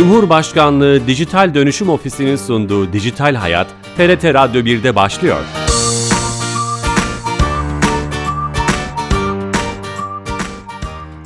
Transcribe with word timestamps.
Cumhurbaşkanlığı 0.00 1.06
Dijital 1.06 1.54
Dönüşüm 1.54 1.88
Ofisi'nin 1.88 2.36
sunduğu 2.36 2.92
Dijital 2.92 3.34
Hayat, 3.34 3.66
TRT 3.96 4.24
Radyo 4.24 4.60
1'de 4.60 4.96
başlıyor. 4.96 5.36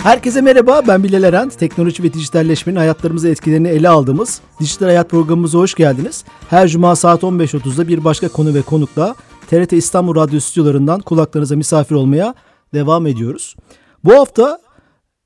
Herkese 0.03 0.41
merhaba, 0.41 0.83
ben 0.89 1.05
Bilal 1.05 1.23
Eren. 1.23 1.49
Teknoloji 1.49 2.03
ve 2.03 2.13
dijitalleşmenin 2.13 2.77
hayatlarımızı 2.77 3.29
etkilerini 3.29 3.69
ele 3.69 3.89
aldığımız 3.89 4.41
Dijital 4.61 4.87
Hayat 4.87 5.11
programımıza 5.11 5.59
hoş 5.59 5.75
geldiniz. 5.75 6.25
Her 6.51 6.69
cuma 6.69 6.97
saat 6.97 7.23
15.30'da 7.23 7.89
bir 7.89 8.05
başka 8.05 8.29
konu 8.29 8.55
ve 8.55 8.63
konukla 8.63 9.15
TRT 9.47 9.73
İstanbul 9.73 10.15
Radyo 10.15 10.41
stüdyolarından 10.41 11.01
kulaklarınıza 11.01 11.57
misafir 11.57 11.95
olmaya 11.95 12.35
devam 12.75 13.07
ediyoruz. 13.07 13.57
Bu 14.05 14.15
hafta 14.15 14.64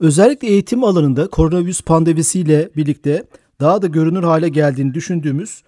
özellikle 0.01 0.48
eğitim 0.48 0.84
alanında 0.84 1.29
koronavirüs 1.29 1.83
pandemisiyle 1.83 2.70
birlikte 2.77 3.25
daha 3.61 3.83
da 3.83 3.87
görünür 3.87 4.23
hale 4.23 4.48
geldiğini 4.48 4.95
düşündüğümüz 4.95 5.62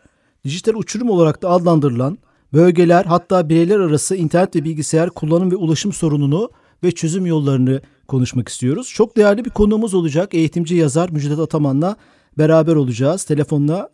dijital 0.45 0.75
uçurum 0.75 1.11
olarak 1.11 1.43
da 1.43 1.51
adlandırılan 1.51 2.19
bölgeler 2.53 3.05
hatta 3.05 3.49
bireyler 3.49 3.81
arası 3.81 4.17
internet 4.17 4.57
ve 4.57 4.65
bilgisayar 4.65 5.11
kullanım 5.11 5.51
ve 5.51 5.57
ulaşım 5.57 5.93
sorununu 5.93 6.51
ve 6.85 6.93
çözüm 6.93 7.27
yollarını 7.27 7.81
konuşmak 8.09 8.49
istiyoruz. 8.49 8.89
Çok 8.95 9.17
değerli 9.17 9.45
bir 9.45 9.51
konuğumuz 9.51 9.95
olacak. 9.95 10.35
Eğitimci 10.35 10.75
yazar 10.75 11.11
Müjdat 11.11 11.39
Ataman'la 11.39 11.97
beraber 12.39 12.77
olacağız. 12.77 13.25
Telefonla 13.25 13.89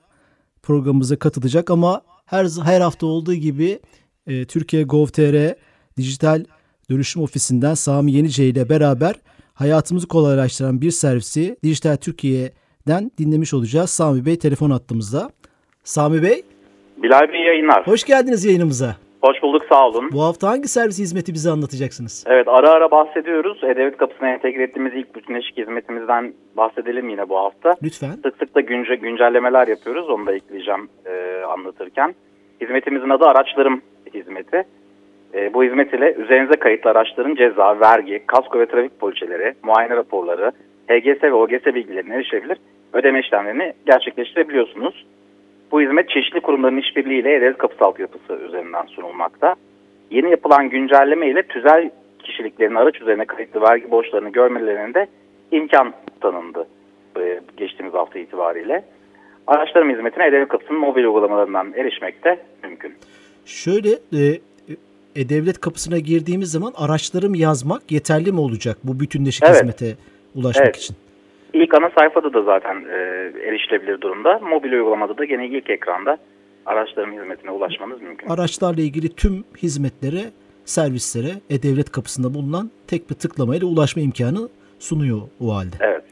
programımıza 0.63 1.17
katılacak 1.17 1.71
ama 1.71 2.03
her 2.27 2.49
her 2.65 2.81
hafta 2.81 3.07
olduğu 3.07 3.35
gibi 3.35 3.79
e, 4.27 4.45
Türkiye 4.45 4.83
Gov.tr 4.83 5.55
Dijital 5.97 6.45
Dönüşüm 6.91 7.23
Ofisi'nden 7.23 7.75
Sami 7.75 8.13
Yenice 8.13 8.49
ile 8.49 8.69
beraber 8.69 9.15
hayatımızı 9.59 10.09
kolaylaştıran 10.09 10.81
bir 10.81 10.91
servisi 10.91 11.57
Dijital 11.63 11.97
Türkiye'den 11.97 13.11
dinlemiş 13.19 13.55
olacağız. 13.55 13.91
Sami 13.91 14.27
Bey 14.27 14.39
telefon 14.39 14.71
attığımızda. 14.71 15.31
Sami 15.85 16.23
Bey. 16.23 16.43
Bilal 16.97 17.33
Bey 17.33 17.41
yayınlar. 17.41 17.87
Hoş 17.87 18.05
geldiniz 18.05 18.45
yayınımıza. 18.45 18.97
Hoş 19.23 19.43
bulduk 19.43 19.63
sağ 19.69 19.87
olun. 19.89 20.11
Bu 20.13 20.23
hafta 20.23 20.49
hangi 20.49 20.69
servis 20.69 20.99
hizmeti 20.99 21.35
bize 21.35 21.51
anlatacaksınız? 21.51 22.25
Evet 22.27 22.49
ara 22.49 22.71
ara 22.71 22.91
bahsediyoruz. 22.91 23.65
E-Devlet 23.65 23.97
kapısına 23.97 24.29
entegre 24.29 24.63
ettiğimiz 24.63 24.93
ilk 24.95 25.15
bütünleşik 25.15 25.59
hizmetimizden 25.59 26.35
bahsedelim 26.57 27.09
yine 27.09 27.29
bu 27.29 27.39
hafta. 27.39 27.75
Lütfen. 27.83 28.13
Sık 28.13 28.37
sık 28.39 28.55
da 28.55 28.61
günce, 28.61 28.95
güncellemeler 28.95 29.69
yapıyoruz. 29.69 30.11
Onu 30.11 30.27
da 30.27 30.35
ekleyeceğim 30.35 30.89
e, 31.07 31.45
anlatırken. 31.45 32.15
Hizmetimizin 32.61 33.11
adı 33.11 33.25
araçlarım 33.25 33.83
hizmeti. 34.15 34.65
E, 35.37 35.55
bu 35.55 35.65
hizmet 35.65 35.95
ile 35.95 36.15
üzerinize 36.15 36.57
kayıtlı 36.57 36.91
araçların 36.91 37.35
ceza, 37.35 37.81
vergi, 37.81 38.23
kasko 38.27 38.59
ve 38.59 38.67
trafik 38.67 39.01
poliçeleri, 39.01 39.55
muayene 39.63 39.97
raporları, 39.97 40.53
HGS 40.89 41.23
ve 41.23 41.33
OGS 41.33 41.67
bilgilerine 41.67 42.15
erişebilir. 42.15 42.59
Ödeme 42.93 43.21
işlemlerini 43.21 43.73
gerçekleştirebiliyorsunuz. 43.87 45.07
Bu 45.73 45.81
hizmet 45.81 46.09
çeşitli 46.11 46.41
kurumların 46.41 46.79
işbirliğiyle 46.79 47.35
E-Devlet 47.35 47.59
kapısı 47.59 47.85
altyapısı 47.85 48.33
üzerinden 48.47 48.87
sunulmakta. 48.87 49.55
Yeni 50.11 50.31
yapılan 50.31 50.69
güncelleme 50.69 51.31
ile 51.31 51.43
tüzel 51.43 51.91
kişiliklerin 52.19 52.75
araç 52.75 53.01
üzerine 53.01 53.25
kayıtlı 53.25 53.61
vergi 53.61 53.91
borçlarını 53.91 54.29
görmelerinde 54.29 55.07
imkan 55.51 55.93
tanındı 56.21 56.67
e, 57.21 57.41
geçtiğimiz 57.57 57.95
hafta 57.95 58.19
itibariyle. 58.19 58.85
Araçlarım 59.47 59.91
hizmetine 59.91 60.27
E-Devlet 60.27 60.49
kapısının 60.49 60.81
mobil 60.81 61.05
uygulamalarından 61.05 61.73
erişmek 61.77 62.25
de 62.25 62.39
mümkün. 62.65 62.95
Şöyle 63.47 63.91
e, 63.91 64.39
e-Devlet 65.17 65.61
kapısına 65.61 65.99
girdiğimiz 65.99 66.51
zaman 66.51 66.73
araçlarım 66.77 67.35
yazmak 67.35 67.93
yeterli 67.93 68.33
mi 68.33 68.41
olacak 68.41 68.79
bu 68.85 69.01
bütünleşik 69.01 69.45
Evet. 69.47 69.57
hizmete 69.57 69.95
ulaşmak 70.35 70.67
Evet. 70.67 70.77
için? 70.77 70.97
İlk 71.55 71.75
ana 71.75 71.91
sayfada 71.99 72.33
da 72.33 72.43
zaten 72.43 72.85
e, 72.85 72.97
erişilebilir 73.49 74.01
durumda. 74.01 74.39
Mobil 74.39 74.73
uygulamada 74.73 75.19
da 75.19 75.25
gene 75.25 75.47
ilk 75.47 75.71
ekranda 75.71 76.19
araçlarım 76.67 77.13
hizmetine 77.13 77.51
ulaşmanız 77.51 78.03
mümkün. 78.03 78.29
Araçlarla 78.29 78.81
ilgili 78.83 79.09
tüm 79.09 79.45
hizmetlere, 79.63 80.25
servislere 80.65 81.31
e-Devlet 81.51 81.93
kapısında 81.93 82.35
bulunan 82.35 82.71
tek 82.87 83.11
bir 83.11 83.15
tıklamayla 83.15 83.67
ulaşma 83.67 84.03
imkanı 84.03 84.49
sunuyor 84.79 85.21
o 85.41 85.55
halde. 85.55 85.77
Evet. 85.81 86.03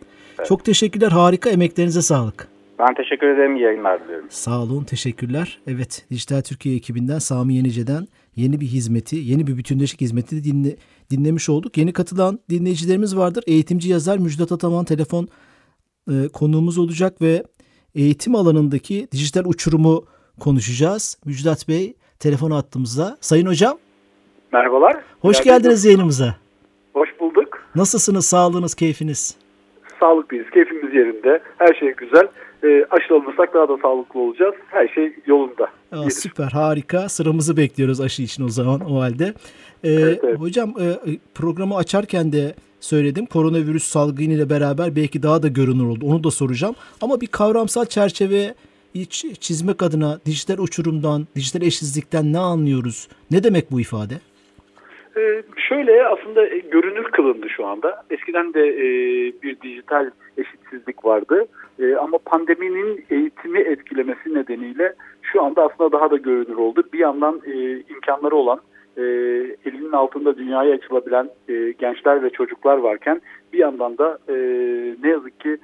Çok 0.48 0.64
teşekkürler. 0.64 1.10
Harika. 1.10 1.50
Emeklerinize 1.50 2.02
sağlık. 2.02 2.48
Ben 2.78 2.94
teşekkür 2.94 3.26
ederim. 3.26 3.56
İyi 3.56 3.62
yayınlar 3.62 4.04
diliyorum. 4.04 4.26
Sağ 4.30 4.62
olun, 4.62 4.84
teşekkürler. 4.84 5.58
Evet, 5.66 6.06
Dijital 6.10 6.40
Türkiye 6.42 6.76
ekibinden 6.76 7.18
Sami 7.18 7.54
Yenice'den 7.54 8.06
yeni 8.36 8.60
bir 8.60 8.66
hizmeti, 8.66 9.16
yeni 9.16 9.46
bir 9.46 9.56
bütünleşik 9.56 10.00
hizmeti 10.00 10.36
de 10.36 10.44
dinle, 10.44 10.76
dinlemiş 11.10 11.48
olduk. 11.48 11.76
Yeni 11.76 11.92
katılan 11.92 12.38
dinleyicilerimiz 12.50 13.16
vardır. 13.16 13.44
Eğitimci 13.46 13.88
yazar 13.90 14.18
Müjdat 14.18 14.52
Ataman 14.52 14.84
telefon 14.84 15.28
e, 16.10 16.28
konuğumuz 16.32 16.78
olacak 16.78 17.22
ve 17.22 17.44
eğitim 17.94 18.34
alanındaki 18.34 19.08
dijital 19.12 19.44
uçurumu 19.44 20.04
konuşacağız. 20.40 21.18
Müjdat 21.24 21.68
Bey 21.68 21.94
telefon 22.18 22.50
attığımızda. 22.50 23.18
Sayın 23.20 23.46
hocam, 23.46 23.78
Merhabalar. 24.52 24.96
hoş 25.20 25.36
Geldiniz. 25.36 25.62
geldiniz 25.62 25.84
yayınımıza. 25.84 26.36
Hoş 26.92 27.08
bulduk. 27.20 27.62
Nasılsınız, 27.74 28.26
sağlığınız, 28.26 28.74
keyfiniz? 28.74 29.36
Sağlıklıyız. 30.00 30.46
Keyfimiz 30.50 30.94
yerinde. 30.94 31.42
Her 31.58 31.74
şey 31.74 31.94
güzel. 31.96 32.28
E, 32.64 32.86
aşılanırsak 32.90 33.54
daha 33.54 33.68
da 33.68 33.76
sağlıklı 33.82 34.20
olacağız. 34.20 34.54
Her 34.66 34.88
şey 34.88 35.12
yolunda. 35.26 35.64
Aa, 35.92 35.96
Gelir. 35.96 36.10
süper 36.10 36.50
harika 36.52 37.08
sıramızı 37.08 37.56
bekliyoruz 37.56 38.00
aşı 38.00 38.22
için 38.22 38.44
o 38.44 38.48
zaman 38.48 38.80
o 38.80 39.00
halde. 39.00 39.24
Ee, 39.84 39.90
evet. 39.90 40.38
Hocam 40.38 40.68
e, 40.70 40.86
programı 41.34 41.76
açarken 41.76 42.32
de 42.32 42.54
söyledim 42.80 43.26
koronavirüs 43.26 43.84
salgını 43.84 44.32
ile 44.32 44.50
beraber 44.50 44.96
belki 44.96 45.22
daha 45.22 45.42
da 45.42 45.48
görünür 45.48 45.86
oldu 45.86 46.06
onu 46.06 46.24
da 46.24 46.30
soracağım. 46.30 46.74
Ama 47.00 47.20
bir 47.20 47.26
kavramsal 47.26 47.84
çerçeve 47.84 48.54
çizmek 49.40 49.82
adına 49.82 50.18
dijital 50.26 50.58
uçurumdan, 50.58 51.26
dijital 51.36 51.62
eşsizlikten 51.62 52.32
ne 52.32 52.38
anlıyoruz? 52.38 53.08
Ne 53.30 53.44
demek 53.44 53.70
bu 53.70 53.80
ifade? 53.80 54.14
E, 55.16 55.42
şöyle 55.68 56.06
aslında 56.06 56.46
görünür 56.46 57.04
kılındı 57.04 57.46
şu 57.48 57.66
anda. 57.66 58.04
Eskiden 58.10 58.54
de 58.54 58.60
e, 58.68 58.86
bir 59.42 59.60
dijital 59.60 60.10
eşitsizlik 60.38 61.04
vardı. 61.04 61.46
E, 61.78 61.96
ama 61.96 62.18
pandeminin 62.18 63.04
eğitimi 63.10 63.58
etkilemesi 63.58 64.34
nedeniyle 64.34 64.94
şu 65.22 65.42
anda 65.42 65.62
aslında 65.62 65.92
daha 65.92 66.10
da 66.10 66.16
görünür 66.16 66.56
oldu. 66.56 66.82
Bir 66.92 66.98
yandan 66.98 67.40
e, 67.46 67.80
imkanları 67.80 68.36
olan, 68.36 68.60
e, 68.96 69.02
elinin 69.64 69.92
altında 69.92 70.36
dünyaya 70.36 70.74
açılabilen 70.74 71.30
e, 71.48 71.72
gençler 71.78 72.22
ve 72.22 72.30
çocuklar 72.30 72.76
varken 72.76 73.20
bir 73.52 73.58
yandan 73.58 73.98
da 73.98 74.18
e, 74.28 74.34
ne 75.02 75.08
yazık 75.08 75.40
ki 75.40 75.56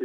e, 0.00 0.04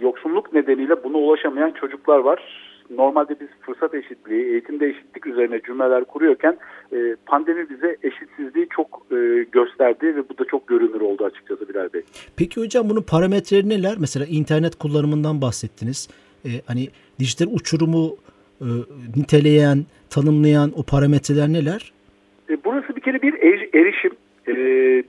yoksulluk 0.00 0.52
nedeniyle 0.52 1.04
buna 1.04 1.16
ulaşamayan 1.16 1.70
çocuklar 1.70 2.18
var. 2.18 2.70
Normalde 2.90 3.36
biz 3.40 3.48
fırsat 3.60 3.94
eşitliği, 3.94 4.44
eğitimde 4.44 4.88
eşitlik 4.88 5.26
üzerine 5.26 5.60
cümleler 5.60 6.04
kuruyorken 6.04 6.56
e, 6.92 7.16
pandemi 7.26 7.70
bize 7.70 7.96
eşitsizliği 8.02 8.68
çok 8.76 9.06
e, 9.12 9.46
gösterdi 9.52 10.16
ve 10.16 10.28
bu 10.28 10.38
da 10.38 10.44
çok 10.44 10.66
görünür 10.68 11.00
oldu 11.00 11.24
açıkçası 11.24 11.68
Bilal 11.68 11.92
Bey. 11.92 12.02
Peki 12.36 12.60
hocam 12.60 12.90
bunun 12.90 13.02
parametreleri 13.02 13.68
neler? 13.68 13.94
Mesela 14.00 14.26
internet 14.30 14.76
kullanımından 14.78 15.42
bahsettiniz. 15.42 16.08
Ee, 16.44 16.48
hani 16.66 16.88
dijital 17.18 17.46
uçurumu 17.54 18.16
e, 18.60 18.68
niteleyen, 19.16 19.78
tanımlayan 20.10 20.72
o 20.76 20.82
parametreler 20.82 21.48
neler? 21.48 21.92
E, 22.50 22.56
burası 22.64 22.96
bir 22.96 23.00
kere 23.00 23.22
bir 23.22 23.34
er- 23.34 23.80
erişim, 23.80 24.10
e, 24.48 24.54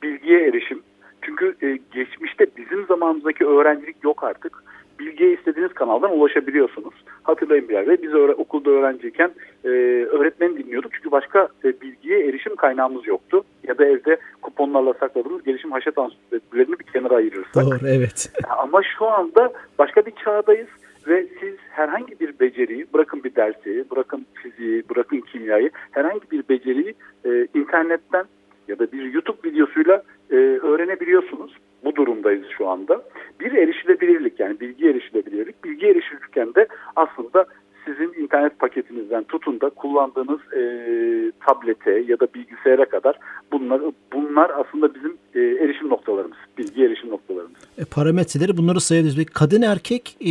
bilgiye 0.02 0.48
erişim. 0.48 0.82
Çünkü 1.22 1.56
e, 1.62 1.80
geçmişte 1.94 2.46
bizim 2.58 2.86
zamanımızdaki 2.86 3.46
öğrencilik 3.46 3.96
yok 4.04 4.24
artık. 4.24 4.64
Bilgiye 5.00 5.34
istediğiniz 5.34 5.74
kanaldan 5.74 6.12
ulaşabiliyorsunuz. 6.20 6.94
Hatırlayın 7.24 7.70
Bilal 7.70 7.88
Bey, 7.88 7.98
biz 8.02 8.12
öğre- 8.12 8.34
okulda 8.34 8.70
öğrenciyken 8.70 9.32
e, 9.66 9.70
öğretmen 10.12 10.58
dinliyorduk. 10.58 10.94
Çünkü 10.94 11.12
başka 11.12 11.48
e, 11.66 11.82
bilgiye 11.82 12.28
erişim 12.28 12.56
kaynağımız 12.56 13.08
yoktu. 13.08 13.44
Ya 13.68 13.78
da 13.78 13.86
evde 13.86 14.18
kuponlarla 14.42 14.94
sakladığımız 14.94 15.44
gelişim 15.44 15.72
haşet 15.72 15.98
ansiklopedilerini 15.98 16.80
bir 16.80 16.86
kenara 16.86 17.16
ayırırsak. 17.16 17.66
Doğru, 17.66 17.88
evet. 17.88 18.32
Ama 18.58 18.82
şu 18.98 19.06
anda 19.06 19.54
başka 19.80 20.06
bir 20.06 20.14
çağdayız 20.24 20.68
ve 21.08 21.28
siz 21.40 21.56
herhangi 21.70 22.20
bir 22.20 22.40
beceriyi, 22.40 22.86
bırakın 22.94 23.24
bir 23.24 23.36
dersi, 23.36 23.86
bırakın 23.92 24.26
fiziği, 24.34 24.84
bırakın 24.90 25.22
kimyayı, 25.22 25.70
herhangi 25.92 26.32
bir 26.32 26.44
beceriyi 26.50 26.94
e, 27.26 27.48
internetten 27.54 28.26
ya 28.68 28.80
da 28.80 28.92
bir 28.92 29.14
YouTube 29.14 29.50
videosuyla 29.50 30.04
e, 30.32 30.36
öğrenebiliyorsunuz. 30.36 31.58
Bu 31.86 31.96
durumdayız 31.96 32.46
şu 32.58 32.68
anda. 32.68 33.04
Bir 33.40 33.52
erişilebilirlik 33.52 34.40
yani 34.40 34.60
bilgi 34.60 34.90
erişilebilirlik. 34.90 35.64
Bilgi 35.64 35.86
erişilirken 35.86 36.56
de 36.56 36.68
aslında 36.96 37.46
sizin 37.86 38.24
internet 38.24 38.60
paketinizden 38.60 39.24
tutun 39.24 39.62
da 39.62 39.70
kullandığınız 39.70 40.40
e, 40.54 40.62
tablete 41.48 41.92
ya 41.92 42.20
da 42.20 42.28
bilgisayara 42.36 42.86
kadar 42.90 43.20
bunlar 43.52 43.82
bunlar 44.14 44.52
aslında 44.60 44.96
bizim 44.96 45.18
e, 45.36 45.40
erişim 45.40 45.90
noktalarımız, 45.90 46.38
bilgi 46.58 46.84
erişim 46.84 47.10
noktalarımız. 47.10 47.62
E, 47.78 47.86
parametreleri 47.86 48.58
bunları 48.58 48.82
sayabiliriz. 48.82 49.26
Kadın 49.26 49.62
erkek 49.62 50.18
e, 50.26 50.30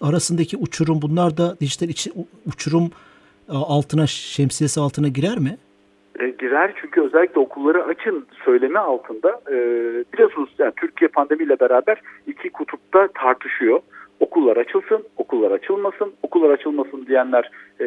arasındaki 0.00 0.56
uçurum 0.56 1.02
bunlar 1.02 1.36
da 1.36 1.56
dijital 1.60 1.88
içi, 1.88 2.10
uçurum 2.46 2.90
e, 3.48 3.52
altına 3.52 4.06
şemsiyesi 4.06 4.80
altına 4.80 5.08
girer 5.08 5.38
mi? 5.38 5.58
E, 6.20 6.28
girer 6.28 6.72
çünkü 6.80 7.00
özellikle 7.02 7.40
okulları 7.40 7.84
açın 7.84 8.26
söylemi 8.44 8.78
altında 8.78 9.40
e, 9.50 9.56
biliyorsunuz 10.12 10.50
yani 10.58 10.72
Türkiye 10.76 11.08
pandemiyle 11.08 11.60
beraber 11.60 12.00
iki 12.26 12.50
kutupta 12.50 13.08
tartışıyor. 13.08 13.80
okullar 14.20 14.56
açılsın, 14.56 15.04
okullar 15.16 15.50
açılmasın, 15.50 16.12
okullar 16.22 16.50
açılmasın 16.50 17.06
diyenler 17.06 17.50
e, 17.80 17.86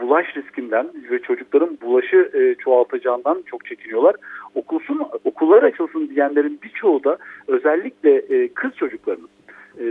bulaş 0.00 0.36
riskinden 0.36 0.88
ve 1.10 1.18
çocukların 1.18 1.78
bulaşı 1.82 2.30
e, 2.34 2.54
çoğaltacağından 2.54 3.42
çok 3.46 3.64
çekiniyorlar. 3.64 4.14
Okulsun, 4.54 5.02
okullar 5.24 5.62
açılsın 5.62 6.08
diyenlerin 6.08 6.60
birçoğu 6.62 7.04
da 7.04 7.18
özellikle 7.48 8.16
e, 8.16 8.48
kız 8.48 8.72
çocuklarının 8.76 9.28
e, 9.80 9.84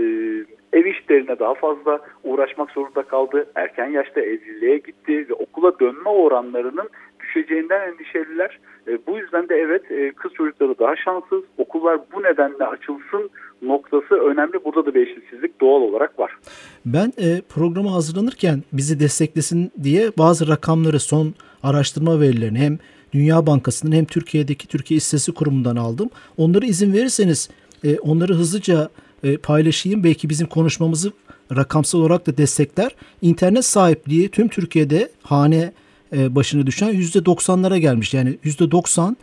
ev 0.74 0.86
işlerine 0.86 1.40
daha 1.40 1.54
fazla 1.54 2.00
uğraşmak 2.24 2.72
zorunda 2.72 3.04
kaldı. 3.04 3.48
Erken 3.56 3.90
yaşta 3.90 4.22
evliliğe 4.22 4.78
gitti 4.78 5.30
ve 5.30 5.34
okula 5.34 5.80
dönme 5.80 6.10
oranlarının 6.10 6.90
düşeceğinden 7.38 7.92
endişeliler. 7.92 8.60
E, 8.88 9.00
bu 9.08 9.18
yüzden 9.18 9.50
de 9.50 9.56
evet 9.56 9.92
e, 9.92 10.12
kız 10.12 10.34
çocukları 10.34 10.80
daha 10.80 10.96
şanssız. 10.96 11.44
Okullar 11.58 12.00
bu 12.14 12.24
nedenle 12.24 12.66
açılsın 12.66 13.30
noktası 13.62 14.16
önemli. 14.16 14.66
Burada 14.66 14.86
da 14.86 14.94
bir 14.94 15.08
eşitsizlik 15.08 15.62
doğal 15.62 15.82
olarak 15.82 16.20
var. 16.20 16.38
Ben 16.86 17.14
e, 17.18 17.42
programı 17.50 17.90
hazırlanırken 17.90 18.64
bizi 18.74 19.00
desteklesin 19.00 19.72
diye 19.84 20.12
bazı 20.18 20.48
rakamları 20.48 21.00
son 21.00 21.34
araştırma 21.64 22.22
verilerini 22.22 22.60
hem 22.60 22.78
Dünya 23.14 23.48
Bankası'nın 23.48 23.92
hem 23.92 24.06
Türkiye'deki 24.06 24.68
Türkiye 24.68 24.98
İstatistik 24.98 25.36
Kurumu'ndan 25.36 25.76
aldım. 25.76 26.10
Onları 26.38 26.66
izin 26.66 26.94
verirseniz 26.94 27.50
e, 27.84 28.00
onları 28.00 28.34
hızlıca 28.34 28.90
e, 29.24 29.38
paylaşayım. 29.38 30.04
Belki 30.04 30.30
bizim 30.30 30.48
konuşmamızı 30.48 31.12
rakamsal 31.56 32.00
olarak 32.00 32.28
da 32.28 32.38
destekler. 32.38 32.96
İnternet 33.22 33.66
sahipliği 33.66 34.30
tüm 34.30 34.48
Türkiye'de 34.48 35.10
hane 35.24 35.72
e, 36.14 36.36
başına 36.36 36.68
düşen 36.68 36.94
%90'lara 36.94 37.78
gelmiş. 37.78 38.14
Yani 38.14 38.38
%90 38.44 39.16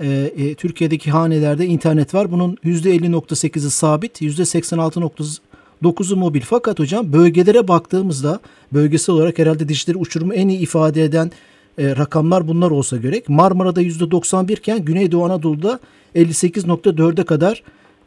e, 0.00 0.32
e, 0.36 0.54
Türkiye'deki 0.54 1.10
hanelerde 1.10 1.66
internet 1.66 2.14
var. 2.14 2.32
Bunun 2.32 2.58
%50.8'i 2.64 3.70
sabit, 3.70 4.22
%86.9'u 4.22 6.16
mobil. 6.16 6.40
Fakat 6.40 6.78
hocam 6.78 7.12
bölgelere 7.12 7.68
baktığımızda 7.68 8.40
bölgesel 8.72 9.14
olarak 9.14 9.38
herhalde 9.38 9.68
dijital 9.68 9.94
uçurumu 9.94 10.34
en 10.34 10.48
iyi 10.48 10.58
ifade 10.58 11.04
eden 11.04 11.32
e, 11.78 11.96
rakamlar 11.96 12.48
bunlar 12.48 12.70
olsa 12.70 12.96
gerek. 12.96 13.28
Marmara'da 13.28 13.82
%91 13.82 14.52
iken 14.52 14.84
Güneydoğu 14.84 15.24
Anadolu'da 15.24 15.80
58.4'e 16.14 17.24
kadar 17.24 17.62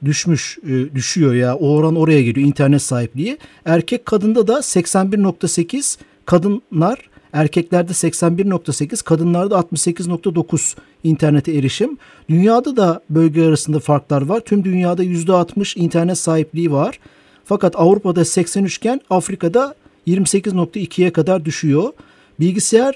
düşmüş 0.05 0.57
e, 0.63 0.95
düşüyor 0.95 1.33
ya 1.33 1.55
o 1.55 1.69
oran 1.69 1.95
oraya 1.95 2.23
geliyor 2.23 2.47
internet 2.47 2.81
sahipliği. 2.81 3.37
Erkek 3.65 4.05
kadında 4.05 4.47
da 4.47 4.53
81.8 4.53 5.97
kadınlar 6.25 7.09
erkeklerde 7.35 7.91
81.8 7.91 9.03
kadınlarda 9.03 9.55
68.9 9.55 10.75
internete 11.03 11.51
erişim. 11.51 11.97
Dünyada 12.29 12.77
da 12.77 13.01
bölge 13.09 13.45
arasında 13.45 13.79
farklar 13.79 14.21
var. 14.21 14.39
Tüm 14.39 14.63
dünyada 14.63 15.03
%60 15.03 15.79
internet 15.79 16.17
sahipliği 16.17 16.71
var. 16.71 16.99
Fakat 17.45 17.75
Avrupa'da 17.75 18.25
83 18.25 18.77
iken 18.77 19.01
Afrika'da 19.09 19.75
28.2'ye 20.07 21.13
kadar 21.13 21.45
düşüyor. 21.45 21.93
Bilgisayar 22.39 22.95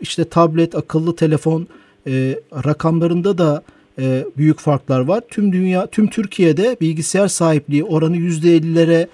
işte 0.00 0.24
tablet, 0.24 0.74
akıllı 0.74 1.16
telefon 1.16 1.66
e, 2.06 2.38
rakamlarında 2.64 3.38
da 3.38 3.62
e, 3.98 4.24
büyük 4.36 4.58
farklar 4.58 5.00
var. 5.00 5.22
Tüm 5.30 5.52
dünya, 5.52 5.86
tüm 5.86 6.06
Türkiye'de 6.06 6.76
bilgisayar 6.80 7.28
sahipliği 7.28 7.84
oranı 7.84 8.16
%50'lere 8.16 9.06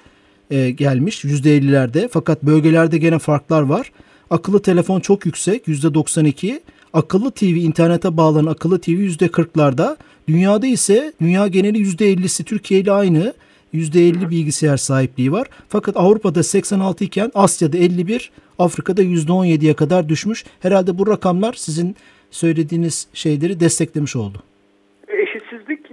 e, 0.51 0.71
gelmiş. 0.71 1.25
%50'lerde 1.25 2.09
fakat 2.09 2.43
bölgelerde 2.43 2.99
gene 2.99 3.19
farklar 3.19 3.63
var. 3.63 3.93
Akıllı 4.35 4.63
telefon 4.63 5.01
çok 5.01 5.27
yüksek 5.27 5.69
%92. 5.69 6.61
Akıllı 6.93 7.31
TV 7.31 7.45
internete 7.45 8.17
bağlanan 8.17 8.51
akıllı 8.51 8.81
TV 8.81 8.91
%40'larda. 8.91 9.97
Dünyada 10.29 10.67
ise 10.67 11.13
dünya 11.21 11.47
geneli 11.47 11.79
%50'si 11.79 12.45
Türkiye 12.45 12.81
ile 12.81 12.93
aynı. 12.93 13.35
%50 13.75 14.31
bilgisayar 14.31 14.77
sahipliği 14.77 15.33
var. 15.33 15.49
Fakat 15.69 15.97
Avrupa'da 15.97 16.43
86 16.43 17.05
iken 17.05 17.33
Asya'da 17.35 17.77
51, 17.77 18.31
Afrika'da 18.59 19.03
%17'ye 19.03 19.75
kadar 19.75 20.09
düşmüş. 20.09 20.45
Herhalde 20.61 20.99
bu 20.99 21.07
rakamlar 21.07 21.53
sizin 21.53 21.97
söylediğiniz 22.31 23.07
şeyleri 23.15 23.61
desteklemiş 23.61 24.17
oldu. 24.17 24.43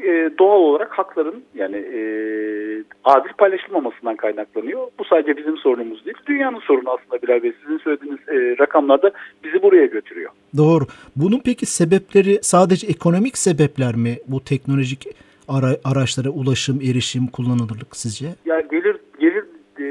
E, 0.03 0.29
doğal 0.39 0.59
olarak 0.59 0.91
hakların 0.91 1.43
yani 1.55 1.75
e, 1.75 2.01
adil 3.03 3.33
paylaşılmamasından 3.37 4.15
kaynaklanıyor. 4.15 4.87
Bu 4.99 5.03
sadece 5.05 5.37
bizim 5.37 5.57
sorunumuz 5.57 6.05
değil. 6.05 6.17
Dünyanın 6.27 6.59
sorunu 6.59 6.89
aslında 6.89 7.21
Bilal 7.21 7.43
Bey. 7.43 7.53
Sizin 7.61 7.77
söylediğiniz 7.77 8.19
e, 8.29 8.55
rakamlarda 8.59 9.11
bizi 9.43 9.61
buraya 9.61 9.85
götürüyor. 9.85 10.31
Doğru. 10.57 10.83
Bunun 11.15 11.41
peki 11.45 11.65
sebepleri 11.65 12.39
sadece 12.41 12.87
ekonomik 12.87 13.37
sebepler 13.37 13.95
mi 13.95 14.17
bu 14.27 14.43
teknolojik 14.43 15.07
ara, 15.47 15.77
araçlara 15.83 16.29
ulaşım, 16.29 16.81
erişim, 16.81 17.27
kullanılırlık 17.27 17.95
sizce? 17.95 18.25
Ya 18.45 18.61
gelir 18.61 18.97
gelir 19.19 19.43
e, 19.79 19.85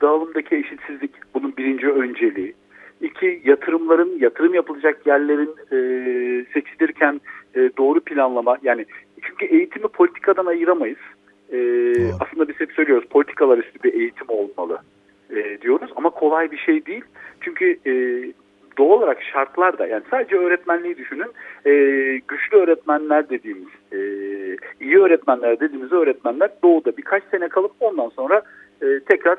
dağılımdaki 0.00 0.56
eşitsizlik 0.56 1.10
bunun 1.34 1.56
birinci 1.56 1.88
önceliği. 1.88 2.54
İki, 3.00 3.42
yatırımların, 3.44 4.18
yatırım 4.18 4.54
yapılacak 4.54 5.06
yerlerin 5.06 5.54
e, 5.72 5.78
seçilirken 6.52 7.20
e, 7.54 7.70
doğru 7.78 8.00
planlama. 8.00 8.58
Yani 8.62 8.86
çünkü 9.22 9.46
eğitimi 9.46 9.88
politikadan 9.88 10.46
ayıramayız. 10.46 10.98
E, 11.52 11.58
aslında 12.20 12.48
biz 12.48 12.60
hep 12.60 12.72
söylüyoruz 12.72 13.08
politikalar 13.08 13.58
üstü 13.58 13.82
bir 13.82 13.94
eğitim 13.94 14.26
olmalı 14.28 14.78
e, 15.30 15.60
diyoruz 15.60 15.90
ama 15.96 16.10
kolay 16.10 16.50
bir 16.50 16.58
şey 16.58 16.86
değil. 16.86 17.04
Çünkü 17.40 17.78
e, 17.86 17.92
doğal 18.78 18.90
olarak 18.90 19.22
şartlar 19.22 19.78
da 19.78 19.86
yani 19.86 20.02
sadece 20.10 20.36
öğretmenliği 20.36 20.96
düşünün. 20.96 21.32
E, 21.66 21.72
güçlü 22.28 22.56
öğretmenler 22.56 23.30
dediğimiz, 23.30 23.68
e, 23.92 23.98
iyi 24.80 24.98
öğretmenler 24.98 25.60
dediğimiz 25.60 25.92
öğretmenler 25.92 26.50
doğuda 26.62 26.96
birkaç 26.96 27.22
sene 27.30 27.48
kalıp 27.48 27.72
ondan 27.80 28.08
sonra 28.08 28.42
e, 28.82 29.00
tekrar 29.08 29.38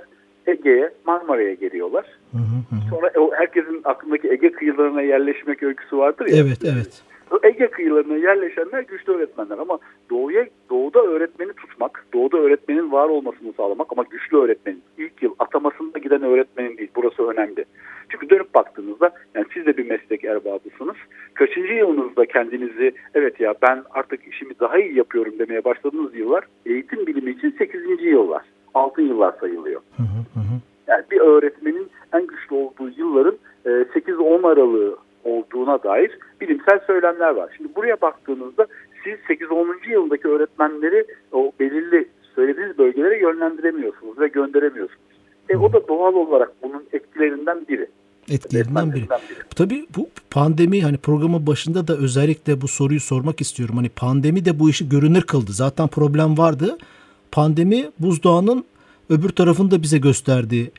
Ege'ye, 0.51 0.91
Marmara'ya 1.05 1.53
geliyorlar. 1.53 2.05
Hı 2.31 2.37
hı 2.37 2.75
hı. 2.75 2.89
Sonra 2.89 3.11
herkesin 3.37 3.81
aklındaki 3.83 4.31
Ege 4.31 4.51
kıyılarına 4.51 5.01
yerleşmek 5.01 5.63
öyküsü 5.63 5.97
vardır 5.97 6.27
ya. 6.27 6.37
Evet, 6.37 6.59
evet. 6.65 7.03
Ege 7.43 7.67
kıyılarına 7.67 8.17
yerleşenler 8.17 8.81
güçlü 8.81 9.13
öğretmenler 9.13 9.57
ama 9.57 9.79
doğuya 10.09 10.47
doğuda 10.69 10.99
öğretmeni 10.99 11.53
tutmak, 11.53 12.05
doğuda 12.13 12.37
öğretmenin 12.37 12.91
var 12.91 13.09
olmasını 13.09 13.53
sağlamak 13.53 13.87
ama 13.91 14.03
güçlü 14.09 14.37
öğretmenin 14.37 14.83
ilk 14.97 15.23
yıl 15.23 15.35
atamasında 15.39 15.99
giden 15.99 16.23
öğretmenin 16.23 16.77
değil. 16.77 16.91
Burası 16.95 17.27
önemli. 17.27 17.65
Çünkü 18.09 18.29
dönüp 18.29 18.55
baktığınızda 18.55 19.11
yani 19.35 19.45
siz 19.53 19.65
de 19.65 19.77
bir 19.77 19.89
meslek 19.89 20.23
erbabısınız. 20.23 20.95
Kaçıncı 21.33 21.73
yılınızda 21.73 22.25
kendinizi 22.25 22.91
evet 23.13 23.39
ya 23.39 23.53
ben 23.61 23.83
artık 23.91 24.27
işimi 24.27 24.59
daha 24.59 24.79
iyi 24.79 24.97
yapıyorum 24.97 25.39
demeye 25.39 25.63
başladığınız 25.63 26.15
yıllar 26.15 26.43
eğitim 26.65 27.07
bilimi 27.07 27.31
için 27.31 27.55
8. 27.57 27.81
yıllar. 28.03 28.43
Altın 28.73 29.01
yıllar 29.01 29.33
sayılıyor. 29.39 29.81
Hı 29.97 30.03
hı 30.03 30.39
hı. 30.39 30.59
Yani 30.87 31.03
bir 31.11 31.19
öğretmenin 31.19 31.89
en 32.13 32.27
güçlü 32.27 32.55
olduğu 32.55 32.89
yılların 32.89 33.37
8-10 33.65 34.47
aralığı 34.47 34.97
olduğuna 35.23 35.83
dair 35.83 36.17
bilimsel 36.41 36.79
söylemler 36.87 37.29
var. 37.29 37.53
Şimdi 37.57 37.75
buraya 37.75 38.01
baktığınızda 38.01 38.67
siz 39.03 39.37
8-10. 39.37 39.91
yılındaki 39.91 40.27
öğretmenleri 40.27 41.05
o 41.31 41.51
belirli 41.59 42.07
söylediğiniz 42.35 42.77
bölgelere 42.77 43.19
yönlendiremiyorsunuz 43.19 44.19
ve 44.19 44.27
gönderemiyorsunuz. 44.27 45.01
E, 45.49 45.57
o 45.57 45.73
da 45.73 45.87
doğal 45.87 46.13
olarak 46.13 46.51
bunun 46.63 46.83
etkilerinden 46.93 47.67
biri. 47.69 47.87
Etkilerinden 48.31 48.93
biri. 48.93 49.07
Tabii 49.55 49.85
bu 49.97 50.09
pandemi 50.31 50.83
hani 50.83 50.97
programın 50.97 51.47
başında 51.47 51.87
da 51.87 51.97
özellikle 51.97 52.61
bu 52.61 52.67
soruyu 52.67 52.99
sormak 52.99 53.41
istiyorum. 53.41 53.75
Hani 53.75 53.89
pandemi 53.89 54.45
de 54.45 54.59
bu 54.59 54.69
işi 54.69 54.89
görünür 54.89 55.21
kıldı. 55.21 55.51
Zaten 55.51 55.87
problem 55.87 56.37
vardı. 56.37 56.77
Pandemi 57.31 57.83
buzdağının 57.99 58.65
öbür 59.09 59.29
tarafını 59.29 59.71
da 59.71 59.81
bize 59.81 59.97
gösterdi. 59.97 60.71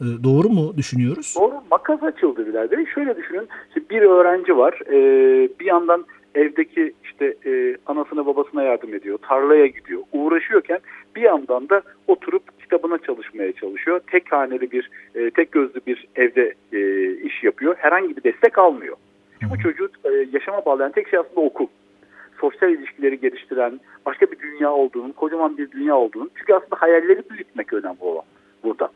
Ee, 0.00 0.04
doğru 0.24 0.48
mu 0.48 0.76
düşünüyoruz? 0.76 1.34
Doğru. 1.40 1.54
Makas 1.70 2.02
açıldı 2.02 2.46
birader. 2.46 2.86
Şöyle 2.94 3.16
düşünün. 3.16 3.48
bir 3.90 4.02
öğrenci 4.02 4.56
var. 4.56 4.80
Ee, 4.86 5.48
bir 5.60 5.64
yandan 5.64 6.04
evdeki 6.34 6.92
işte 7.04 7.36
e, 7.46 7.76
anasına 7.86 8.26
babasına 8.26 8.62
yardım 8.62 8.94
ediyor. 8.94 9.18
Tarlaya 9.28 9.66
gidiyor. 9.66 10.02
Uğraşıyorken 10.12 10.78
bir 11.16 11.22
yandan 11.22 11.68
da 11.68 11.82
oturup 12.08 12.60
kitabına 12.62 12.98
çalışmaya 12.98 13.52
çalışıyor. 13.52 14.00
Tek 14.06 14.32
haneli 14.32 14.70
bir, 14.70 14.90
e, 15.14 15.30
tek 15.30 15.52
gözlü 15.52 15.80
bir 15.86 16.06
evde 16.16 16.54
e, 16.72 17.10
iş 17.12 17.44
yapıyor. 17.44 17.74
Herhangi 17.78 18.16
bir 18.16 18.22
destek 18.22 18.58
almıyor. 18.58 18.96
Bu 19.50 19.58
çocuğu 19.58 19.88
yaşama 20.32 20.64
bağlayan 20.64 20.92
tek 20.92 21.08
şey 21.08 21.18
aslında 21.18 21.40
okul 21.40 21.66
sosyal 22.40 22.70
ilişkileri 22.70 23.20
geliştiren 23.20 23.80
başka 24.06 24.26
bir 24.32 24.38
dünya 24.38 24.72
olduğunu, 24.72 25.12
kocaman 25.12 25.58
bir 25.58 25.70
dünya 25.70 25.96
olduğunu. 25.96 26.30
Çünkü 26.34 26.54
aslında 26.54 26.76
hayalleri 26.80 27.22
büyütmek 27.30 27.72
önemli 27.72 28.00
olan 28.00 28.24
burada. 28.64 28.90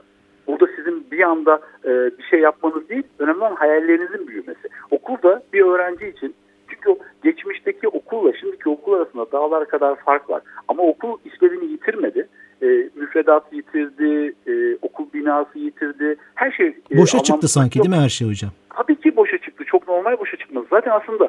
Burada 0.47 0.67
sizin 0.77 1.07
bir 1.11 1.21
anda 1.21 1.61
e, 1.85 1.89
bir 2.19 2.23
şey 2.31 2.41
yapmanız 2.41 2.89
değil, 2.89 3.03
önemli 3.19 3.39
olan 3.39 3.55
hayallerinizin 3.55 4.29
büyümesi. 4.29 4.69
Okulda 4.91 5.43
bir 5.53 5.61
öğrenci 5.61 6.09
için 6.09 6.35
çünkü 6.69 6.91
o 6.91 6.99
geçmişteki 7.25 7.89
okulla 7.89 8.33
şimdiki 8.41 8.69
okul 8.69 8.93
arasında 8.93 9.33
dağlar 9.33 9.69
kadar 9.69 9.97
fark 9.97 10.31
var. 10.31 10.43
Ama 10.69 10.83
okul 10.83 11.19
işlevini 11.25 11.73
yitirmedi. 11.73 12.29
E, 12.63 12.67
müfredat 12.95 13.53
yitirdi, 13.53 14.35
e, 14.47 14.77
okul 14.83 15.05
binası 15.15 15.59
yitirdi. 15.59 16.17
Her 16.35 16.51
şey... 16.51 16.67
E, 16.67 16.97
boşa 16.97 17.19
çıktı 17.19 17.49
sanki 17.49 17.79
yok. 17.79 17.87
değil 17.87 17.97
mi 17.97 18.03
her 18.03 18.09
şey 18.09 18.29
hocam? 18.29 18.51
Tabii 18.77 18.97
ki 18.97 19.17
boşa 19.17 19.39
çıktı. 19.39 19.65
Çok 19.65 19.89
normal 19.89 20.19
boşa 20.19 20.37
çıkması. 20.37 20.67
Zaten 20.71 20.91
aslında 20.91 21.29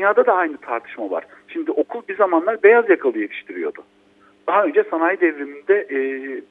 dünyada 0.00 0.26
da 0.26 0.32
aynı 0.32 0.56
tartışma 0.56 1.10
var. 1.10 1.24
Şimdi 1.48 1.70
okul 1.70 2.02
bir 2.08 2.16
zamanlar 2.16 2.62
beyaz 2.62 2.90
yakalı 2.90 3.18
yetiştiriyordu. 3.18 3.82
daha 4.48 4.64
önce 4.64 4.84
sanayi 4.90 5.20
devriminde 5.20 5.86
e, 5.90 5.98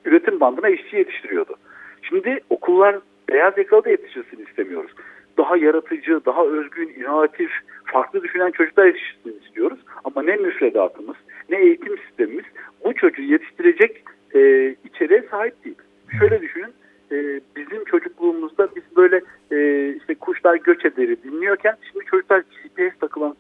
üretim 0.06 0.40
bandına 0.40 0.70
işçi 0.70 0.96
yetiştiriyordu. 0.96 1.56
Şimdi 2.02 2.40
okullar 2.50 3.00
beyaz 3.30 3.58
yakalı 3.58 3.84
da 3.84 3.90
yetiştirsin 3.90 4.46
istemiyoruz. 4.46 4.92
Daha 5.38 5.58
yaratıcı, 5.58 6.22
daha 6.26 6.46
özgün, 6.46 6.94
inovatif, 7.00 7.52
farklı 7.86 8.24
düşünen 8.24 8.52
çocuklar 8.52 8.86
yetiştirsin 8.86 9.40
istiyoruz. 9.46 9.80
Ama 10.04 10.22
ne 10.24 10.36
müfredatımız, 10.36 11.16
ne 11.50 11.58
eğitim 11.62 11.98
sistemimiz 11.98 12.46
bu 12.86 12.94
çocuğu 12.94 13.22
yetiştirecek 13.22 14.04
e, 14.36 14.70
içeriğe 14.84 15.24
sahip 15.32 15.66
değil. 15.66 15.78
Şöyle 16.20 16.42
düşünün, 16.42 16.74
e, 17.12 17.42
bizim 17.56 17.84
çocukluğumuzda 17.84 18.68
biz 18.76 18.84
böyle 18.96 19.22
e, 19.52 19.90
işte 19.96 20.16
kuşlar 20.16 20.56
göç 20.56 20.86
ederi 20.86 21.24
dinliyorken 21.24 21.78
şimdi 21.92 22.06
çocuklar 22.06 22.40
GPS 22.40 23.00
takılan 23.00 23.34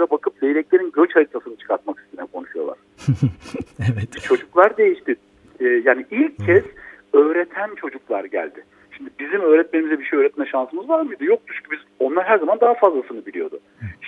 kuşlara 0.00 0.10
bakıp 0.10 0.42
leyleklerin 0.42 0.92
göç 0.92 1.16
haritasını 1.16 1.56
çıkartmak 1.56 2.00
üstüne 2.00 2.26
konuşuyorlar. 2.32 2.78
evet. 3.92 4.22
Çocuklar 4.22 4.76
değişti. 4.76 5.16
E, 5.60 5.64
yani 5.64 6.06
ilk 6.10 6.46
kez 6.46 6.64
öğreten 7.12 7.74
çocuklar 7.74 8.24
geldi. 8.24 8.64
Şimdi 8.96 9.10
bizim 9.18 9.40
öğretmenimize 9.40 9.98
bir 9.98 10.04
şey 10.04 10.18
öğretme 10.18 10.46
şansımız 10.46 10.88
var 10.88 11.00
mıydı? 11.00 11.24
Yoktu 11.24 11.54
çünkü 11.56 11.70
biz 11.70 11.80
onlar 11.98 12.24
her 12.24 12.38
zaman 12.38 12.60
daha 12.60 12.74
fazlasını 12.74 13.26
biliyordu. 13.26 13.60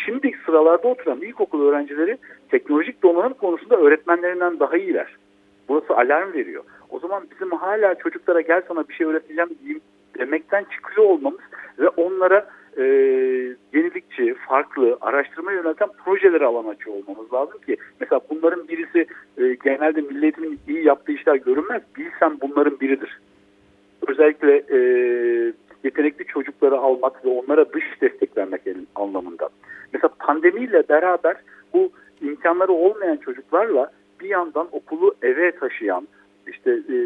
Şimdi 0.07 0.33
sıralarda 0.47 0.89
oturan 0.89 1.21
ilkokul 1.21 1.69
öğrencileri 1.69 2.19
teknolojik 2.51 3.03
donanım 3.03 3.35
konusunda 3.35 3.77
öğretmenlerinden 3.77 4.61
daha 4.61 4.77
iyiler. 4.77 5.17
Burası 5.69 5.97
alarm 5.97 6.33
veriyor. 6.33 6.65
O 6.91 6.99
zaman 6.99 7.23
bizim 7.31 7.51
hala 7.51 7.95
çocuklara 7.95 8.41
gel 8.41 8.63
sana 8.69 8.89
bir 8.89 8.95
şey 8.95 9.07
öğreteceğim 9.07 9.51
diyeyim 9.61 9.81
demekten 10.19 10.65
çıkıyor 10.65 11.07
olmamız 11.07 11.41
ve 11.79 11.89
onlara 11.89 12.47
e, 12.77 12.83
yenilikçi, 13.73 14.35
farklı, 14.49 14.99
araştırma 15.01 15.53
yönelten 15.53 15.89
projeleri 16.05 16.47
alan 16.47 16.69
açıyor 16.69 16.97
olmamız 16.97 17.33
lazım 17.33 17.59
ki 17.67 17.77
mesela 18.01 18.21
bunların 18.31 18.69
birisi 18.69 19.07
e, 19.39 19.57
genelde 19.65 20.01
milletimin 20.01 20.59
iyi 20.69 20.85
yaptığı 20.85 21.13
işler 21.13 21.35
görünmez. 21.37 21.83
Bilsem 21.97 22.37
bunların 22.41 22.81
biridir. 22.81 23.21
Özellikle 24.09 24.63
e, 24.71 24.79
yetenekli 25.85 26.25
çocukları 26.25 26.79
almak 26.79 27.25
ve 27.25 27.29
onlara 27.29 27.73
dış 27.73 27.85
destek 28.01 28.37
vermek 28.37 28.61
anlamında. 28.95 29.49
Mesela 29.93 30.15
pandemiyle 30.19 30.89
beraber 30.89 31.37
bu 31.75 31.91
imkanları 32.23 32.73
olmayan 32.73 33.17
çocuklarla 33.17 33.91
bir 34.21 34.29
yandan 34.29 34.69
okulu 34.73 35.15
eve 35.23 35.53
taşıyan, 35.53 36.09
işte 36.47 36.71
e, 36.71 36.97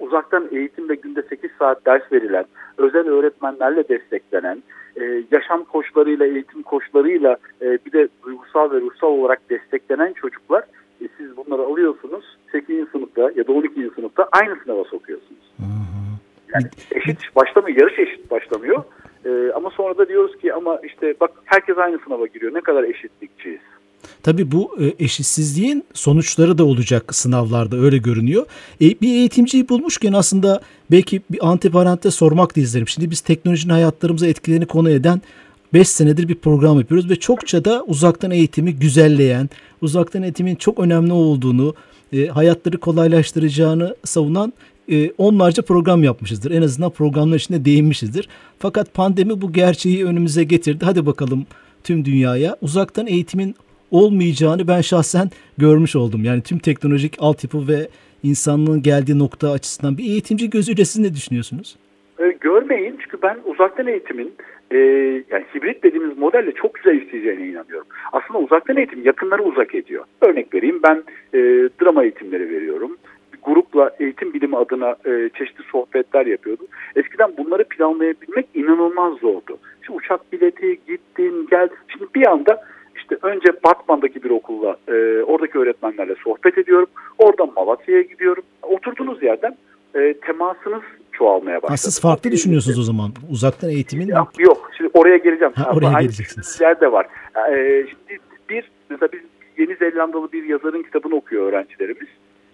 uzaktan 0.00 0.48
eğitimde 0.52 0.94
günde 0.94 1.22
8 1.22 1.50
saat 1.58 1.86
ders 1.86 2.12
verilen, 2.12 2.44
özel 2.78 3.08
öğretmenlerle 3.08 3.88
desteklenen, 3.88 4.62
e, 5.00 5.22
yaşam 5.30 5.64
koçlarıyla, 5.64 6.26
eğitim 6.26 6.62
koçlarıyla 6.62 7.36
e, 7.62 7.78
bir 7.86 7.92
de 7.92 8.08
duygusal 8.22 8.70
ve 8.70 8.80
ruhsal 8.80 9.08
olarak 9.08 9.50
desteklenen 9.50 10.12
çocuklar 10.12 10.64
e, 11.00 11.08
siz 11.16 11.36
bunları 11.36 11.62
alıyorsunuz 11.62 12.38
8. 12.52 12.88
sınıfta 12.88 13.30
ya 13.36 13.46
da 13.46 13.52
12. 13.52 13.90
sınıfta 13.94 14.28
aynı 14.32 14.56
sınava 14.64 14.84
sokuyorsunuz. 14.84 15.52
Yani 16.54 16.64
eşit 16.90 17.36
başlamıyor, 17.36 17.80
yarış 17.80 17.98
eşit 17.98 18.30
başlamıyor. 18.30 18.84
E, 19.24 19.52
ama 19.54 19.70
sonra 19.70 19.98
da 19.98 20.08
diyoruz 20.08 20.38
ki 20.38 20.54
ama 20.54 20.80
işte 20.82 21.14
bak 21.20 21.30
herkes 21.44 21.78
aynı 21.78 21.98
sınava 21.98 22.26
giriyor. 22.26 22.54
Ne 22.54 22.60
kadar 22.60 22.84
eşitlikçiyiz. 22.84 23.60
Tabii 24.22 24.52
bu 24.52 24.76
e, 24.80 25.04
eşitsizliğin 25.04 25.84
sonuçları 25.94 26.58
da 26.58 26.64
olacak 26.64 27.14
sınavlarda 27.14 27.76
öyle 27.76 27.98
görünüyor. 27.98 28.46
E, 28.80 29.00
bir 29.00 29.08
eğitimciyi 29.08 29.68
bulmuşken 29.68 30.12
aslında 30.12 30.60
belki 30.90 31.22
bir 31.30 31.48
antiparantez 31.48 32.14
sormak 32.14 32.56
da 32.56 32.60
isterim. 32.60 32.88
Şimdi 32.88 33.10
biz 33.10 33.20
teknolojinin 33.20 33.72
hayatlarımıza 33.72 34.26
etkilerini 34.26 34.66
konu 34.66 34.90
eden 34.90 35.22
5 35.74 35.88
senedir 35.88 36.28
bir 36.28 36.34
program 36.34 36.78
yapıyoruz 36.78 37.10
ve 37.10 37.16
çokça 37.16 37.64
da 37.64 37.84
uzaktan 37.86 38.30
eğitimi 38.30 38.74
güzelleyen, 38.74 39.50
uzaktan 39.82 40.22
eğitimin 40.22 40.54
çok 40.54 40.78
önemli 40.80 41.12
olduğunu, 41.12 41.74
e, 42.12 42.26
hayatları 42.26 42.78
kolaylaştıracağını 42.78 43.96
savunan 44.04 44.52
onlarca 45.18 45.62
program 45.62 46.04
yapmışızdır. 46.04 46.50
En 46.50 46.62
azından 46.62 46.90
programlar 46.90 47.36
içinde 47.36 47.64
değinmişizdir. 47.64 48.28
Fakat 48.58 48.94
pandemi 48.94 49.40
bu 49.40 49.52
gerçeği 49.52 50.06
önümüze 50.06 50.44
getirdi. 50.44 50.84
Hadi 50.84 51.06
bakalım 51.06 51.46
tüm 51.84 52.04
dünyaya 52.04 52.56
uzaktan 52.62 53.06
eğitimin 53.06 53.54
olmayacağını 53.90 54.68
ben 54.68 54.80
şahsen 54.80 55.30
görmüş 55.58 55.96
oldum. 55.96 56.24
Yani 56.24 56.42
tüm 56.42 56.58
teknolojik 56.58 57.16
altyapı 57.18 57.68
ve 57.68 57.88
insanlığın 58.22 58.82
geldiği 58.82 59.18
nokta 59.18 59.50
açısından 59.50 59.98
bir 59.98 60.04
eğitimci 60.04 60.50
gözüyle 60.50 60.84
siz 60.84 61.02
ne 61.02 61.14
düşünüyorsunuz? 61.14 61.76
E, 62.18 62.34
görmeyin 62.40 62.98
çünkü 63.02 63.22
ben 63.22 63.38
uzaktan 63.44 63.86
eğitimin 63.86 64.32
e, 64.70 64.76
yani 65.30 65.44
hibrit 65.54 65.82
dediğimiz 65.82 66.18
modelle 66.18 66.52
çok 66.52 66.74
güzel 66.74 67.02
isteyeceğine 67.02 67.46
inanıyorum. 67.46 67.86
Aslında 68.12 68.38
uzaktan 68.38 68.76
eğitim 68.76 69.04
yakınları 69.04 69.42
uzak 69.42 69.74
ediyor. 69.74 70.04
Örnek 70.20 70.54
vereyim 70.54 70.80
ben 70.82 71.02
e, 71.34 71.38
drama 71.82 72.02
eğitimleri 72.02 72.50
veriyorum. 72.50 72.96
Grupla 73.42 73.90
eğitim 74.00 74.34
bilimi 74.34 74.56
adına 74.56 74.96
e, 75.06 75.30
çeşitli 75.38 75.64
sohbetler 75.72 76.26
yapıyordum. 76.26 76.66
Eskiden 76.96 77.36
bunları 77.38 77.64
planlayabilmek 77.64 78.46
inanılmaz 78.54 79.18
zordu. 79.18 79.58
Şimdi 79.86 79.98
uçak 79.98 80.32
bileti, 80.32 80.78
gittin, 80.88 81.46
gel. 81.50 81.68
Şimdi 81.88 82.04
bir 82.14 82.26
anda 82.26 82.62
işte 82.98 83.16
önce 83.22 83.48
Batman'daki 83.64 84.22
bir 84.22 84.30
okulla 84.30 84.76
e, 84.88 85.22
oradaki 85.22 85.58
öğretmenlerle 85.58 86.14
sohbet 86.24 86.58
ediyorum. 86.58 86.88
Oradan 87.18 87.52
Malatya'ya 87.56 88.02
gidiyorum. 88.02 88.42
Oturduğunuz 88.62 89.22
yerden 89.22 89.56
e, 89.94 90.14
temasınız 90.14 90.82
çoğalmaya 91.12 91.56
başladı. 91.56 91.72
Ha, 91.72 91.76
siz 91.76 92.00
farklı 92.00 92.30
düşünüyorsunuz 92.30 92.78
o 92.78 92.82
zaman 92.82 93.10
uzaktan 93.30 93.70
eğitimin. 93.70 94.06
Yok, 94.06 94.28
yok. 94.38 94.70
şimdi 94.76 94.90
oraya 94.94 95.16
geleceğim. 95.16 95.52
Ha, 95.56 95.72
oraya 95.76 95.86
Aynı 95.86 96.00
geleceksiniz. 96.00 96.60
Yerde 96.60 96.92
var. 96.92 97.06
E, 97.52 97.86
şimdi 97.88 98.20
bir 98.48 98.70
mesela 98.90 99.08
biz 99.12 99.20
Yeni 99.58 99.76
Zelandalı 99.76 100.32
bir 100.32 100.44
yazarın 100.44 100.82
kitabını 100.82 101.14
okuyor 101.14 101.46
öğrencilerimiz. 101.46 102.08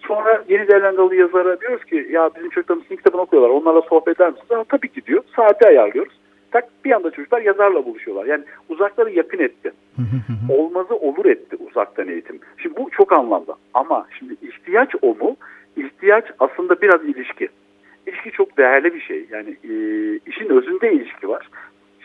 Sonra 0.07 0.43
Yeni 0.49 0.65
Zelandalı 0.65 1.15
yazara 1.15 1.61
diyoruz 1.61 1.85
ki 1.85 2.07
ya 2.11 2.29
bizim 2.35 2.49
çocuklarımız 2.49 2.87
kitabını 2.87 3.21
okuyorlar 3.21 3.49
onlarla 3.49 3.81
sohbet 3.81 4.15
eder 4.15 4.29
misiniz? 4.29 4.49
Ha, 4.49 4.63
tabii 4.69 4.89
ki 4.89 5.05
diyor. 5.05 5.23
Saati 5.35 5.67
ayarlıyoruz 5.67 6.13
tak 6.55 6.85
bir 6.85 6.91
anda 6.91 7.11
çocuklar 7.11 7.41
yazarla 7.41 7.85
buluşuyorlar. 7.85 8.25
Yani 8.25 8.43
uzakları 8.69 9.11
yakın 9.11 9.39
etti. 9.39 9.71
Olmazı 10.49 10.95
olur 10.95 11.25
etti 11.25 11.55
uzaktan 11.69 12.07
eğitim. 12.07 12.39
Şimdi 12.57 12.75
bu 12.77 12.89
çok 12.89 13.13
anlamda. 13.13 13.55
Ama 13.73 14.07
şimdi 14.19 14.33
ihtiyaç 14.41 14.89
o 15.01 15.15
mu? 15.15 15.35
İhtiyaç 15.77 16.25
aslında 16.39 16.81
biraz 16.81 17.03
ilişki. 17.03 17.49
İlişki 18.07 18.31
çok 18.31 18.57
değerli 18.57 18.93
bir 18.93 19.01
şey. 19.01 19.25
Yani 19.31 19.49
e, 19.49 19.73
işin 20.25 20.49
özünde 20.49 20.93
ilişki 20.93 21.29
var. 21.29 21.49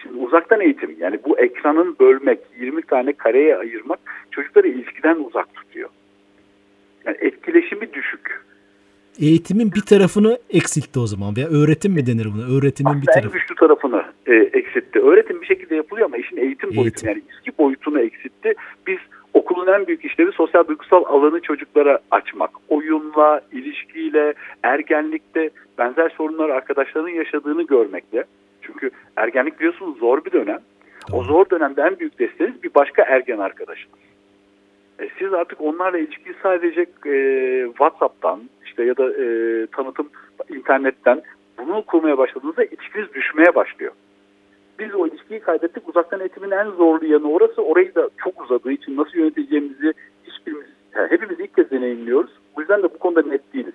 Şimdi 0.02 0.19
uzaktan 0.19 0.61
eğitim 0.61 0.97
yani 0.99 1.19
bu 1.25 1.38
ekranın 1.38 1.97
bölmek, 2.00 2.40
20 2.61 2.83
tane 2.83 3.12
kareye 3.12 3.57
ayırmak 3.57 3.99
çocukları 4.30 4.69
ilişkiden 4.69 5.16
uzak 5.16 5.54
tutuyor. 5.54 5.88
Yani 7.04 7.16
etkileşimi 7.21 7.92
düşük 7.92 8.40
eğitimin 9.20 9.72
bir 9.72 9.80
tarafını 9.80 10.38
eksiltti 10.50 11.00
o 11.00 11.06
zaman 11.06 11.36
veya 11.36 11.48
öğretim 11.48 11.92
mi 11.92 12.06
denir 12.06 12.28
buna? 12.34 12.56
Öğretimin 12.56 12.90
Aslında 12.90 13.02
bir 13.02 13.06
tarafı. 13.06 13.26
En 13.28 13.32
güçlü 13.32 13.54
tarafını 13.54 14.04
e, 14.26 14.34
eksiltti. 14.34 14.98
Öğretim 15.00 15.40
bir 15.40 15.46
şekilde 15.46 15.74
yapılıyor 15.76 16.06
ama 16.06 16.16
işin 16.16 16.36
eğitim, 16.36 16.68
eğitim. 16.68 16.76
boyutu 16.76 17.06
yani 17.06 17.22
ilişki 17.28 17.58
boyutunu 17.58 18.00
eksiltti. 18.00 18.54
Biz 18.86 18.98
okulun 19.34 19.66
en 19.66 19.86
büyük 19.86 20.04
işlevi 20.04 20.32
sosyal 20.32 20.66
duygusal 20.66 21.04
alanı 21.04 21.40
çocuklara 21.40 21.98
açmak. 22.10 22.50
Oyunla, 22.68 23.40
ilişkiyle, 23.52 24.34
ergenlikte 24.62 25.50
benzer 25.78 26.08
sorunlar 26.08 26.48
arkadaşlarının 26.48 27.10
yaşadığını 27.10 27.62
görmekle. 27.62 28.24
Çünkü 28.62 28.90
ergenlik 29.16 29.58
biliyorsunuz 29.58 29.98
zor 29.98 30.24
bir 30.24 30.32
dönem. 30.32 30.58
Doğru. 31.10 31.20
O 31.20 31.24
zor 31.24 31.50
dönemde 31.50 31.82
en 31.82 31.98
büyük 31.98 32.18
desteğiniz 32.18 32.62
bir 32.62 32.74
başka 32.74 33.02
ergen 33.02 33.38
arkadaşınız. 33.38 33.98
E, 35.00 35.09
siz 35.19 35.33
artık 35.33 35.61
onlarla 35.61 35.99
ilişkiyi 35.99 36.35
sadece 36.42 36.80
e, 37.07 37.14
WhatsApp'tan 37.69 38.40
işte 38.64 38.85
ya 38.85 38.97
da 38.97 39.25
e, 39.25 39.66
tanıtım 39.66 40.09
internetten 40.49 41.23
bunu 41.59 41.83
kurmaya 41.87 42.19
başladığınızda 42.19 42.64
ilişkiniz 42.64 43.14
düşmeye 43.14 43.54
başlıyor. 43.54 43.92
Biz 44.78 44.95
o 44.95 45.07
ilişkiyi 45.07 45.40
kaybettik. 45.40 45.88
Uzaktan 45.88 46.21
eğitimin 46.21 46.50
en 46.50 46.71
zorlu 46.71 47.07
yanı 47.07 47.30
orası. 47.30 47.62
Orayı 47.62 47.95
da 47.95 48.11
çok 48.25 48.42
uzadığı 48.42 48.73
için 48.73 48.97
nasıl 48.97 49.19
yöneteceğimizi 49.19 49.92
hiçbirimiz, 50.25 50.66
yani 50.97 51.11
hepimiz 51.11 51.40
ilk 51.40 51.57
kez 51.57 51.71
deneyimliyoruz. 51.71 52.30
Bu 52.57 52.61
yüzden 52.61 52.83
de 52.83 52.85
bu 52.95 52.99
konuda 52.99 53.23
net 53.23 53.54
değiliz. 53.54 53.75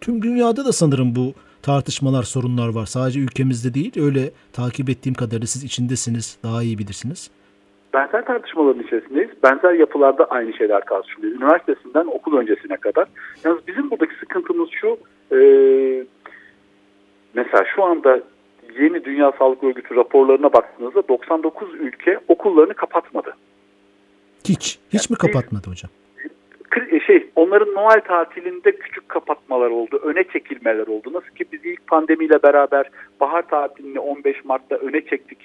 Tüm 0.00 0.22
dünyada 0.22 0.64
da 0.64 0.72
sanırım 0.72 1.16
bu 1.16 1.32
tartışmalar, 1.62 2.22
sorunlar 2.22 2.68
var. 2.68 2.86
Sadece 2.86 3.20
ülkemizde 3.20 3.74
değil. 3.74 3.92
Öyle 4.00 4.30
takip 4.52 4.90
ettiğim 4.90 5.14
kadarıyla 5.14 5.46
siz 5.46 5.64
içindesiniz. 5.64 6.38
Daha 6.42 6.62
iyi 6.62 6.78
bilirsiniz 6.78 7.30
benzer 7.94 8.24
tartışmaların 8.24 8.82
içerisindeyiz. 8.82 9.30
Benzer 9.42 9.72
yapılarda 9.72 10.24
aynı 10.24 10.52
şeyler 10.52 10.80
tartışılıyor. 10.80 11.34
Üniversitesinden 11.36 12.06
okul 12.06 12.36
öncesine 12.36 12.76
kadar. 12.76 13.08
Yalnız 13.44 13.66
bizim 13.66 13.90
buradaki 13.90 14.14
sıkıntımız 14.14 14.68
şu. 14.70 14.98
E, 15.32 15.38
mesela 17.34 17.64
şu 17.74 17.84
anda 17.84 18.20
yeni 18.78 19.04
Dünya 19.04 19.32
Sağlık 19.38 19.64
Örgütü 19.64 19.96
raporlarına 19.96 20.52
baktığınızda 20.52 21.08
99 21.08 21.74
ülke 21.74 22.18
okullarını 22.28 22.74
kapatmadı. 22.74 23.36
Hiç. 24.44 24.78
Hiç 24.92 25.10
yani 25.10 25.14
mi 25.14 25.16
kapatmadı 25.16 25.70
hocam? 25.70 25.90
E, 26.90 27.00
şey, 27.00 27.30
onların 27.36 27.74
Noel 27.74 28.00
tatilinde 28.00 28.76
küçük 28.76 29.08
kapatmalar 29.08 29.70
oldu, 29.70 30.00
öne 30.04 30.24
çekilmeler 30.24 30.86
oldu. 30.86 31.12
Nasıl 31.12 31.28
ki 31.28 31.44
biz 31.52 31.64
ilk 31.64 31.86
pandemiyle 31.86 32.42
beraber 32.42 32.90
bahar 33.20 33.42
tatilini 33.42 34.00
15 34.00 34.44
Mart'ta 34.44 34.76
öne 34.76 35.00
çektik. 35.00 35.38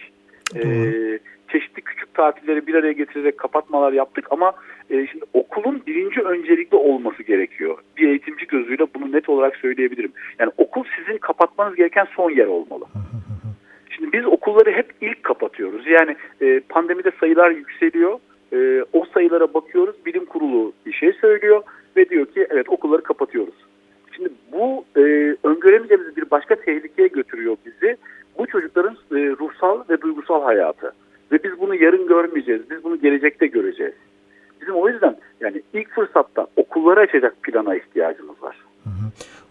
Ee, 0.56 1.20
çeşitli 1.52 1.82
küçük 1.82 2.14
tatilleri 2.14 2.68
bir 2.68 2.74
araya 2.74 2.92
getirerek 2.92 3.38
kapatmalar 3.38 3.94
yaptık 3.94 4.26
ama 4.30 4.54
e, 4.90 5.08
şimdi 5.08 5.26
okulun 5.34 5.82
birinci 5.88 6.22
öncelikli 6.22 6.76
olması 6.76 7.24
gerekiyor. 7.24 7.78
Bir 7.98 8.08
eğitimci 8.08 8.48
gözüyle 8.48 8.86
bunu 8.96 9.12
net 9.12 9.30
olarak 9.30 9.56
söyleyebilirim. 9.56 10.12
Yani 10.40 10.52
okul 10.58 10.84
sizin 10.98 11.18
kapatmanız 11.18 11.76
gereken 11.76 12.08
son 12.16 12.30
yer 12.32 12.48
olmalı. 12.48 12.86
Şimdi 13.90 14.14
biz 14.14 14.26
okulları 14.26 14.72
hep 14.72 14.94
ilk 15.02 15.24
kapatıyoruz. 15.24 15.88
Yani 15.88 16.16
e, 16.42 16.60
pandemide 16.70 17.12
sayılar 17.20 17.52
yükseliyor. 17.52 18.20
E, 18.54 18.86
o 18.94 19.06
sayılara 19.14 19.54
bakıyoruz. 19.54 19.96
Bilim 20.06 20.26
kurulu 20.26 20.74
bir 20.86 20.94
şey 20.94 21.14
söylüyor 21.14 21.64
ve 21.98 22.10
diyor 22.10 22.26
ki 22.26 22.48
evet 22.50 22.70
okulları 22.70 23.04
kapatıyoruz. 23.04 23.56
Şimdi 24.16 24.30
bu 24.52 24.86
e, 24.98 25.02
öngöremeyeceğimiz 25.44 26.18
bir 26.18 26.32
başka 26.32 26.56
tehlikeye 26.56 27.08
götürüyor 27.08 27.58
bizi. 27.66 27.98
Bu 28.38 28.48
çocukların 28.48 28.98
e, 29.12 29.16
ruhsal 29.16 29.84
ve 29.90 30.02
duygusal 30.02 30.44
hayatı. 30.44 30.94
Ve 31.32 31.44
biz 31.44 31.52
bunu 31.60 31.76
yarın 31.76 32.08
görmeyeceğiz. 32.08 32.62
Biz 32.70 32.84
bunu 32.84 33.02
gelecekte 33.02 33.48
göreceğiz. 33.48 33.94
Bizim 34.62 34.76
o 34.76 34.90
yüzden 34.90 35.18
yani 35.42 35.62
ilk 35.74 35.90
fırsatta 35.90 36.48
okulları 36.56 37.00
açacak 37.00 37.44
plana 37.44 37.76
ihtiyacımız 37.76 38.44
var. 38.44 38.56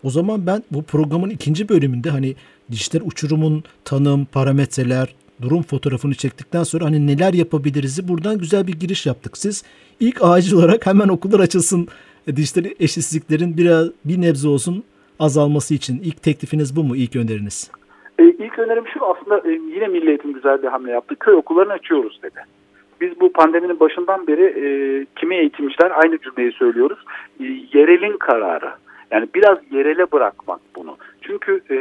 O 0.04 0.10
zaman 0.10 0.46
ben 0.46 0.62
bu 0.70 0.82
programın 0.82 1.30
ikinci 1.30 1.68
bölümünde 1.68 2.10
hani 2.10 2.34
dijital 2.70 3.00
uçurumun 3.00 3.64
tanım, 3.84 4.24
parametreler, 4.24 5.14
durum 5.42 5.62
fotoğrafını 5.62 6.14
çektikten 6.14 6.62
sonra 6.62 6.84
hani 6.84 7.06
neler 7.06 7.34
yapabiliriz'i 7.34 8.08
buradan 8.08 8.38
güzel 8.38 8.66
bir 8.66 8.72
giriş 8.72 9.06
yaptık. 9.06 9.38
Siz 9.38 9.64
ilk 10.00 10.18
acil 10.22 10.56
olarak 10.56 10.86
hemen 10.86 11.08
okullar 11.08 11.40
açılsın 11.40 11.88
e, 12.26 12.36
dijital 12.36 12.64
eşitsizliklerin 12.64 13.56
biraz 13.56 13.88
bir 14.04 14.20
nebze 14.20 14.48
olsun 14.48 14.84
azalması 15.18 15.74
için 15.74 16.00
ilk 16.04 16.22
teklifiniz 16.22 16.76
bu 16.76 16.84
mu 16.84 16.96
ilk 16.96 17.16
öneriniz? 17.16 17.70
E, 18.18 18.24
ilk 18.24 18.58
önerim 18.58 18.84
şu 18.86 19.04
aslında 19.06 19.48
e, 19.48 19.52
yine 19.52 19.86
Milli 19.86 20.08
Eğitim 20.08 20.32
güzel 20.32 20.62
bir 20.62 20.68
hamle 20.68 20.90
yaptı. 20.90 21.16
Köy 21.16 21.34
okullarını 21.34 21.72
açıyoruz 21.72 22.20
dedi. 22.22 22.40
Biz 23.00 23.20
bu 23.20 23.32
pandeminin 23.32 23.80
başından 23.80 24.26
beri 24.26 24.44
e, 24.44 24.66
kimi 25.16 25.36
eğitimciler 25.36 25.92
aynı 26.04 26.18
cümleyi 26.18 26.52
söylüyoruz. 26.52 26.98
E, 27.40 27.44
yerelin 27.72 28.16
kararı. 28.16 28.70
Yani 29.10 29.28
biraz 29.34 29.58
yerele 29.70 30.12
bırakmak 30.12 30.60
bunu. 30.76 30.96
Çünkü 31.22 31.60
e, 31.70 31.76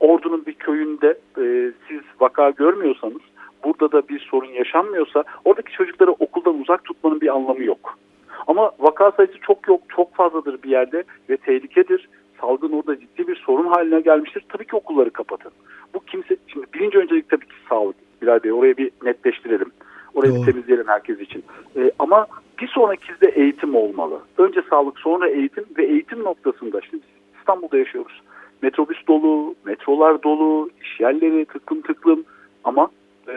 Ordu'nun 0.00 0.46
bir 0.46 0.54
köyünde 0.54 1.18
e, 1.38 1.72
siz 1.88 2.00
vaka 2.20 2.50
görmüyorsanız 2.50 3.22
burada 3.64 3.92
da 3.92 4.08
bir 4.08 4.18
sorun 4.18 4.50
yaşanmıyorsa 4.50 5.24
oradaki 5.44 5.72
çocukları 5.72 6.10
okuldan 6.10 6.60
uzak 6.60 6.84
tutmanın 6.84 7.20
bir 7.20 7.34
anlamı 7.34 7.64
yok. 7.64 7.98
Ama 8.46 8.72
vaka 8.78 9.10
sayısı 9.10 9.38
çok 9.38 9.68
yok, 9.68 9.80
çok 9.88 10.14
fazladır 10.14 10.62
bir 10.62 10.70
yerde 10.70 11.04
ve 11.30 11.36
tehlikedir. 11.36 12.08
Salgın 12.42 12.72
orada 12.72 13.00
ciddi 13.00 13.28
bir 13.28 13.36
sorun 13.36 13.66
haline 13.66 14.00
gelmiştir. 14.00 14.44
Tabii 14.48 14.66
ki 14.66 14.76
okulları 14.76 15.10
kapatın. 15.10 15.52
Bu 15.94 16.00
kimse, 16.00 16.36
şimdi 16.46 16.66
birinci 16.74 16.98
öncelik 16.98 17.30
tabii 17.30 17.46
ki 17.46 17.54
sağlık. 17.68 17.96
Bilal 18.22 18.42
Bey 18.42 18.52
orayı 18.52 18.76
bir 18.76 18.90
netleştirelim. 19.02 19.72
Orayı 20.14 20.32
Doğru. 20.34 20.40
bir 20.40 20.52
temizleyelim 20.52 20.88
herkes 20.88 21.20
için. 21.20 21.44
Ee, 21.76 21.90
ama 21.98 22.26
bir 22.58 22.68
sonrakizde 22.68 23.28
eğitim 23.28 23.74
olmalı. 23.74 24.20
Önce 24.38 24.62
sağlık 24.70 24.98
sonra 24.98 25.28
eğitim 25.28 25.64
ve 25.78 25.86
eğitim 25.86 26.22
noktasında 26.22 26.80
şimdi 26.90 27.02
İstanbul'da 27.38 27.78
yaşıyoruz. 27.78 28.22
Metrobüs 28.62 29.06
dolu, 29.08 29.54
metrolar 29.64 30.22
dolu, 30.22 30.70
iş 30.82 31.00
yerleri 31.00 31.44
tıklım 31.44 31.80
tıklım 31.80 32.24
ama 32.64 32.90
e, 33.28 33.34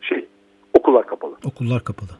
şey 0.00 0.26
okullar 0.74 1.06
kapalı. 1.06 1.36
Okullar 1.44 1.84
kapalı. 1.84 2.10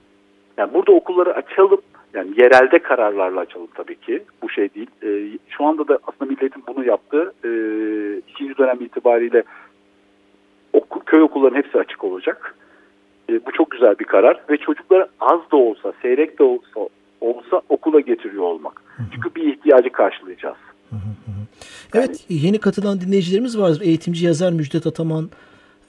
Yani 0.56 0.74
burada 0.74 0.92
okulları 0.92 1.34
açalım. 1.34 1.80
Yani 2.16 2.30
yerelde 2.36 2.78
kararlarla 2.78 3.40
açalım 3.40 3.68
tabii 3.74 4.00
ki. 4.00 4.22
Bu 4.42 4.50
şey 4.50 4.74
değil. 4.74 4.90
E, 5.02 5.38
şu 5.48 5.64
anda 5.64 5.88
da 5.88 5.98
aslında 6.06 6.30
milletin 6.30 6.62
bunu 6.66 6.84
yaptı. 6.84 7.32
E, 7.44 7.50
ikinci 8.28 8.58
dönem 8.58 8.80
itibariyle 8.80 9.42
oku, 10.72 11.04
köy 11.04 11.22
okullarının 11.22 11.58
hepsi 11.58 11.78
açık 11.78 12.04
olacak. 12.04 12.54
E, 13.30 13.46
bu 13.46 13.52
çok 13.52 13.70
güzel 13.70 13.98
bir 13.98 14.04
karar. 14.04 14.40
Ve 14.50 14.56
çocukları 14.56 15.08
az 15.20 15.40
da 15.52 15.56
olsa, 15.56 15.92
seyrek 16.02 16.38
de 16.38 16.42
olsa, 16.42 16.88
olsa 17.20 17.62
okula 17.68 18.00
getiriyor 18.00 18.42
olmak. 18.42 18.82
Çünkü 19.14 19.34
bir 19.34 19.52
ihtiyacı 19.52 19.90
karşılayacağız. 19.90 20.56
Evet 21.94 22.24
yeni 22.28 22.58
katılan 22.58 23.00
dinleyicilerimiz 23.00 23.58
vardır. 23.58 23.80
Eğitimci 23.80 24.26
yazar 24.26 24.52
Müjdat 24.52 24.86
Ataman 24.86 25.30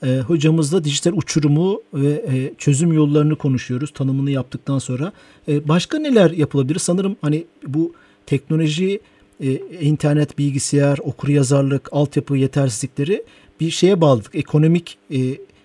e, 0.02 0.18
hocamızla 0.18 0.84
dijital 0.84 1.12
uçurumu 1.12 1.82
ve 1.94 2.24
e, 2.28 2.54
çözüm 2.58 2.92
yollarını 2.92 3.36
konuşuyoruz 3.36 3.90
tanımını 3.90 4.30
yaptıktan 4.30 4.78
sonra. 4.78 5.12
E, 5.48 5.68
başka 5.68 5.98
neler 5.98 6.30
yapılabilir? 6.30 6.78
Sanırım 6.78 7.16
hani 7.20 7.44
bu 7.66 7.92
teknoloji, 8.26 9.00
e, 9.40 9.52
internet, 9.80 10.38
bilgisayar, 10.38 10.98
okur 10.98 11.28
yazarlık, 11.28 11.88
altyapı 11.92 12.36
yetersizlikleri 12.36 13.24
bir 13.60 13.70
şeye 13.70 14.00
bağladık. 14.00 14.34
Ekonomik 14.34 14.98
e, 15.10 15.18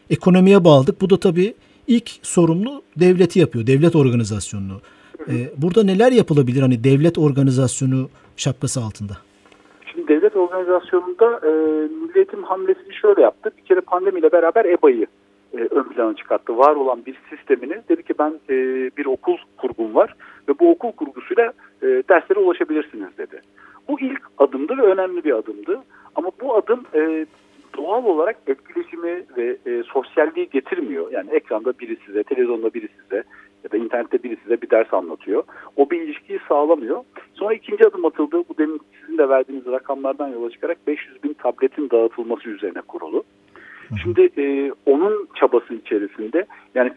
ekonomiye 0.09 0.63
bağladık. 0.63 1.01
Bu 1.01 1.09
da 1.09 1.19
tabii 1.19 1.53
ilk 1.87 2.11
sorumlu 2.21 2.83
devleti 2.99 3.39
yapıyor. 3.39 3.67
Devlet 3.67 3.95
organizasyonunu. 3.95 4.81
E, 5.29 5.51
burada 5.57 5.83
neler 5.83 6.11
yapılabilir 6.11 6.61
hani 6.61 6.83
devlet 6.83 7.17
organizasyonu 7.17 8.09
şapkası 8.37 8.83
altında? 8.83 9.17
Devlet 10.33 10.51
organizasyonunda 10.51 11.39
e, 11.43 11.51
Milli 11.87 12.45
hamlesini 12.45 12.93
şöyle 12.93 13.21
yaptı. 13.21 13.51
Bir 13.57 13.63
kere 13.63 13.81
pandemiyle 13.81 14.31
beraber 14.31 14.65
EBA'yı 14.65 15.07
e, 15.53 15.57
ön 15.57 15.83
plana 15.83 16.15
çıkarttı. 16.15 16.57
Var 16.57 16.75
olan 16.75 17.05
bir 17.05 17.17
sistemini 17.29 17.81
dedi 17.89 18.03
ki 18.03 18.13
ben 18.19 18.33
e, 18.49 18.55
bir 18.97 19.05
okul 19.05 19.37
kurgum 19.57 19.95
var 19.95 20.15
ve 20.49 20.59
bu 20.59 20.71
okul 20.71 20.91
kurgusuyla 20.91 21.53
e, 21.81 21.87
derslere 21.87 22.39
ulaşabilirsiniz 22.39 23.17
dedi. 23.17 23.41
Bu 23.87 23.99
ilk 23.99 24.21
adımdı 24.37 24.77
ve 24.77 24.81
önemli 24.81 25.23
bir 25.23 25.33
adımdı. 25.33 25.83
Ama 26.15 26.31
bu 26.41 26.55
adım 26.55 26.85
e, 26.95 27.25
doğal 27.77 28.05
olarak 28.05 28.35
etkileşimi 28.47 29.23
ve 29.37 29.57
e, 29.65 29.83
sosyalliği 29.83 30.49
getirmiyor. 30.49 31.11
Yani 31.11 31.29
ekranda 31.31 31.73
biri 31.79 31.97
size, 32.05 32.23
televizyonda 32.23 32.73
biri 32.73 32.87
size 33.01 33.23
ya 33.63 33.71
da 33.71 33.77
internette 33.77 34.23
biri 34.23 34.37
size 34.43 34.61
bir 34.61 34.69
ders 34.69 34.93
anlatıyor. 34.93 35.43
O 35.75 35.89
bir 35.89 36.01
ilişkiyi 36.01 36.39
sağlamıyor. 36.47 37.03
Sonra 37.33 37.53
ikinci 37.53 37.87
adım 37.87 38.05
atıldı. 38.05 38.43
Bu 38.49 38.57
demin 38.57 38.81
sizin 39.13 39.23
de 39.23 39.29
verdiğiniz 39.29 39.65
rakamlardan 39.65 40.27
yola 40.27 40.49
çıkarak 40.49 40.77
500 40.87 41.23
bin 41.23 41.33
tabletin 41.33 41.89
dağıtılması 41.89 42.49
üzerine 42.49 42.81
kurulu. 42.81 43.23
Şimdi 44.03 44.29
e, 44.37 44.71
onun 44.85 45.27
çabası 45.35 45.73
içerisinde 45.73 46.45
yani 46.75 46.91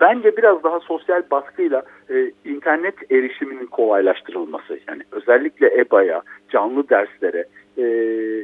bence 0.00 0.36
biraz 0.36 0.64
daha 0.64 0.80
sosyal 0.80 1.22
baskıyla 1.30 1.82
e, 2.10 2.30
internet 2.44 3.12
erişiminin 3.12 3.66
kolaylaştırılması 3.66 4.78
yani 4.88 5.02
özellikle 5.10 5.80
EBA'ya, 5.80 6.22
canlı 6.48 6.88
derslere 6.88 7.44
e, 7.78 7.82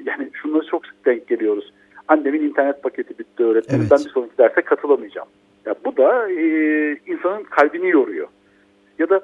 yani 0.06 0.30
şunları 0.32 0.66
çok 0.66 0.86
sık 0.86 1.06
denk 1.06 1.28
geliyoruz. 1.28 1.72
Annemin 2.08 2.42
internet 2.42 2.82
paketi 2.82 3.18
bitti 3.18 3.44
öğretmenim 3.44 3.80
Evet. 3.80 3.90
ben 3.90 4.04
bir 4.04 4.10
sonraki 4.10 4.38
derse 4.38 4.62
katılamayacağım. 4.62 5.28
Ya 5.66 5.74
bu 5.84 5.96
da 5.96 6.30
e, 6.30 6.44
insanın 7.06 7.42
kalbini 7.42 7.88
yoruyor. 7.90 8.28
Ya 8.98 9.08
da 9.10 9.20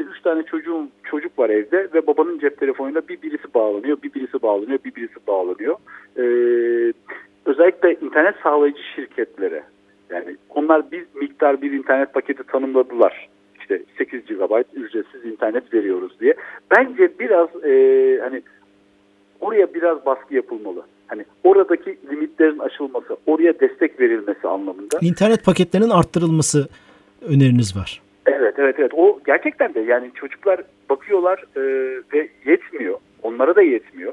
işte 0.00 0.12
üç 0.12 0.22
tane 0.22 0.42
çocuğum 0.42 0.88
çocuk 1.04 1.38
var 1.38 1.50
evde 1.50 1.88
ve 1.94 2.06
babanın 2.06 2.38
cep 2.38 2.60
telefonuyla 2.60 3.08
bir 3.08 3.22
birisi 3.22 3.54
bağlanıyor, 3.54 4.02
bir 4.02 4.14
birisi 4.14 4.42
bağlanıyor, 4.42 4.78
bir 4.84 4.94
birisi 4.94 5.26
bağlanıyor. 5.26 5.76
Ee, 6.16 6.92
özellikle 7.44 7.94
internet 7.94 8.34
sağlayıcı 8.42 8.82
şirketlere 8.94 9.62
yani 10.10 10.36
onlar 10.48 10.90
bir 10.90 11.06
miktar 11.14 11.62
bir 11.62 11.72
internet 11.72 12.14
paketi 12.14 12.42
tanımladılar. 12.42 13.28
İşte 13.60 13.82
8 13.98 14.26
GB 14.26 14.62
ücretsiz 14.74 15.24
internet 15.24 15.74
veriyoruz 15.74 16.20
diye. 16.20 16.34
Bence 16.70 17.18
biraz 17.18 17.64
e, 17.64 18.18
hani 18.22 18.42
oraya 19.40 19.74
biraz 19.74 20.06
baskı 20.06 20.34
yapılmalı. 20.34 20.82
Hani 21.06 21.24
oradaki 21.44 21.98
limitlerin 22.10 22.58
aşılması, 22.58 23.16
oraya 23.26 23.60
destek 23.60 24.00
verilmesi 24.00 24.48
anlamında. 24.48 24.98
İnternet 25.00 25.44
paketlerinin 25.44 25.90
arttırılması 25.90 26.68
öneriniz 27.22 27.76
var. 27.76 28.02
Evet 28.26 28.54
evet 28.58 28.76
evet 28.78 28.92
o 28.94 29.20
gerçekten 29.26 29.74
de 29.74 29.80
yani 29.80 30.10
çocuklar 30.14 30.60
bakıyorlar 30.90 31.44
e, 31.56 31.62
ve 32.12 32.28
yetmiyor. 32.44 32.98
Onlara 33.22 33.56
da 33.56 33.62
yetmiyor. 33.62 34.12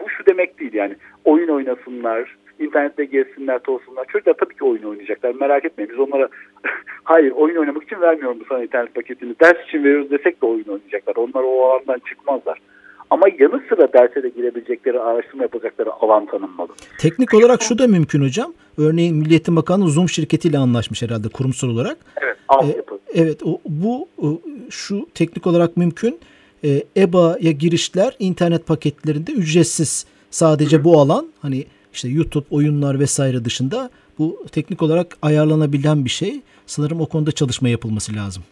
Bu 0.00 0.08
şu 0.08 0.26
demek 0.26 0.60
değil 0.60 0.74
yani 0.74 0.96
oyun 1.24 1.48
oynasınlar, 1.48 2.36
internette 2.58 3.04
gezsinler, 3.04 3.58
tozsunlar. 3.58 4.04
Çocuklar 4.04 4.34
tabii 4.34 4.54
ki 4.54 4.64
oyun 4.64 4.82
oynayacaklar 4.82 5.34
merak 5.34 5.64
etmeyin. 5.64 5.92
Biz 5.92 5.98
onlara 5.98 6.28
hayır 7.04 7.30
oyun 7.30 7.56
oynamak 7.56 7.82
için 7.82 8.00
vermiyorum 8.00 8.40
bu 8.40 8.44
sana 8.44 8.62
internet 8.62 8.94
paketini. 8.94 9.34
Ders 9.40 9.66
için 9.68 9.84
veriyoruz 9.84 10.10
desek 10.10 10.42
de 10.42 10.46
oyun 10.46 10.64
oynayacaklar. 10.64 11.16
Onlar 11.16 11.42
o 11.42 11.70
alandan 11.70 11.98
çıkmazlar. 11.98 12.58
Ama 13.10 13.26
yanı 13.38 13.62
sıra 13.68 13.92
derse 13.92 14.22
de 14.22 14.28
girebilecekleri, 14.28 15.00
araştırma 15.00 15.42
yapacakları 15.42 15.92
alan 15.92 16.26
tanınmalı. 16.26 16.68
Teknik 16.98 17.34
olarak 17.34 17.62
şu 17.62 17.78
da 17.78 17.86
mümkün 17.86 18.22
hocam. 18.22 18.54
Örneğin 18.78 19.16
Milli 19.16 19.30
Eğitim 19.30 19.56
Bakanlığı 19.56 19.90
Zoom 19.90 20.08
şirketiyle 20.08 20.58
anlaşmış 20.58 21.02
herhalde 21.02 21.28
kurumsal 21.28 21.68
olarak. 21.68 21.98
Evet, 22.22 22.36
altyapı. 22.48 22.98
Evet 23.14 23.42
o, 23.44 23.60
bu 23.66 24.08
o, 24.22 24.40
şu 24.70 25.06
teknik 25.14 25.46
olarak 25.46 25.76
mümkün. 25.76 26.18
E, 26.64 26.82
EBA'ya 26.96 27.50
girişler 27.50 28.16
internet 28.18 28.66
paketlerinde 28.66 29.32
ücretsiz. 29.32 30.06
Sadece 30.30 30.84
bu 30.84 31.00
alan 31.00 31.26
hani 31.42 31.64
işte 31.92 32.08
YouTube 32.08 32.46
oyunlar 32.50 33.00
vesaire 33.00 33.44
dışında 33.44 33.90
bu 34.18 34.46
teknik 34.52 34.82
olarak 34.82 35.16
ayarlanabilen 35.22 36.04
bir 36.04 36.10
şey. 36.10 36.40
Sanırım 36.66 37.00
o 37.00 37.06
konuda 37.06 37.32
çalışma 37.32 37.68
yapılması 37.68 38.14
lazım. 38.14 38.42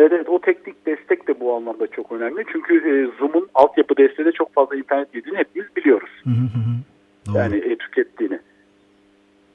Evet, 0.00 0.12
evet 0.12 0.28
o 0.28 0.40
teknik 0.40 0.86
destek 0.86 1.28
de 1.28 1.40
bu 1.40 1.54
anlamda 1.54 1.86
çok 1.86 2.12
önemli. 2.12 2.44
Çünkü 2.52 2.74
e, 2.74 3.18
Zoom'un 3.18 3.48
altyapı 3.54 3.96
desteği 3.96 4.26
de 4.26 4.32
çok 4.32 4.54
fazla 4.54 4.76
internet 4.76 5.14
yediğini 5.14 5.38
hepimiz 5.38 5.76
biliyoruz. 5.76 6.10
Hı 6.24 6.30
hı 6.30 6.34
hı. 6.34 6.76
Doğru. 7.26 7.38
Yani 7.38 7.56
e, 7.56 7.76
tükettiğini. 7.76 8.38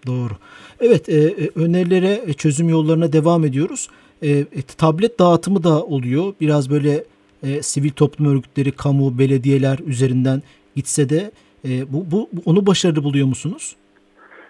Doğru. 0.07 0.33
Evet, 0.81 1.09
e, 1.09 1.13
e 1.13 1.49
önerilere, 1.55 2.19
e, 2.27 2.33
çözüm 2.33 2.69
yollarına 2.69 3.13
devam 3.13 3.45
ediyoruz. 3.45 3.89
E, 4.21 4.29
e, 4.29 4.45
tablet 4.77 5.19
dağıtımı 5.19 5.63
da 5.63 5.83
oluyor. 5.83 6.33
Biraz 6.41 6.71
böyle 6.71 7.03
e, 7.43 7.61
sivil 7.61 7.91
toplum 7.91 8.35
örgütleri, 8.35 8.71
kamu, 8.71 9.19
belediyeler 9.19 9.79
üzerinden 9.87 10.41
gitse 10.75 11.09
de 11.09 11.31
e, 11.65 11.69
bu, 11.93 12.05
bu 12.11 12.29
onu 12.45 12.67
başarılı 12.67 13.03
buluyor 13.03 13.27
musunuz? 13.27 13.75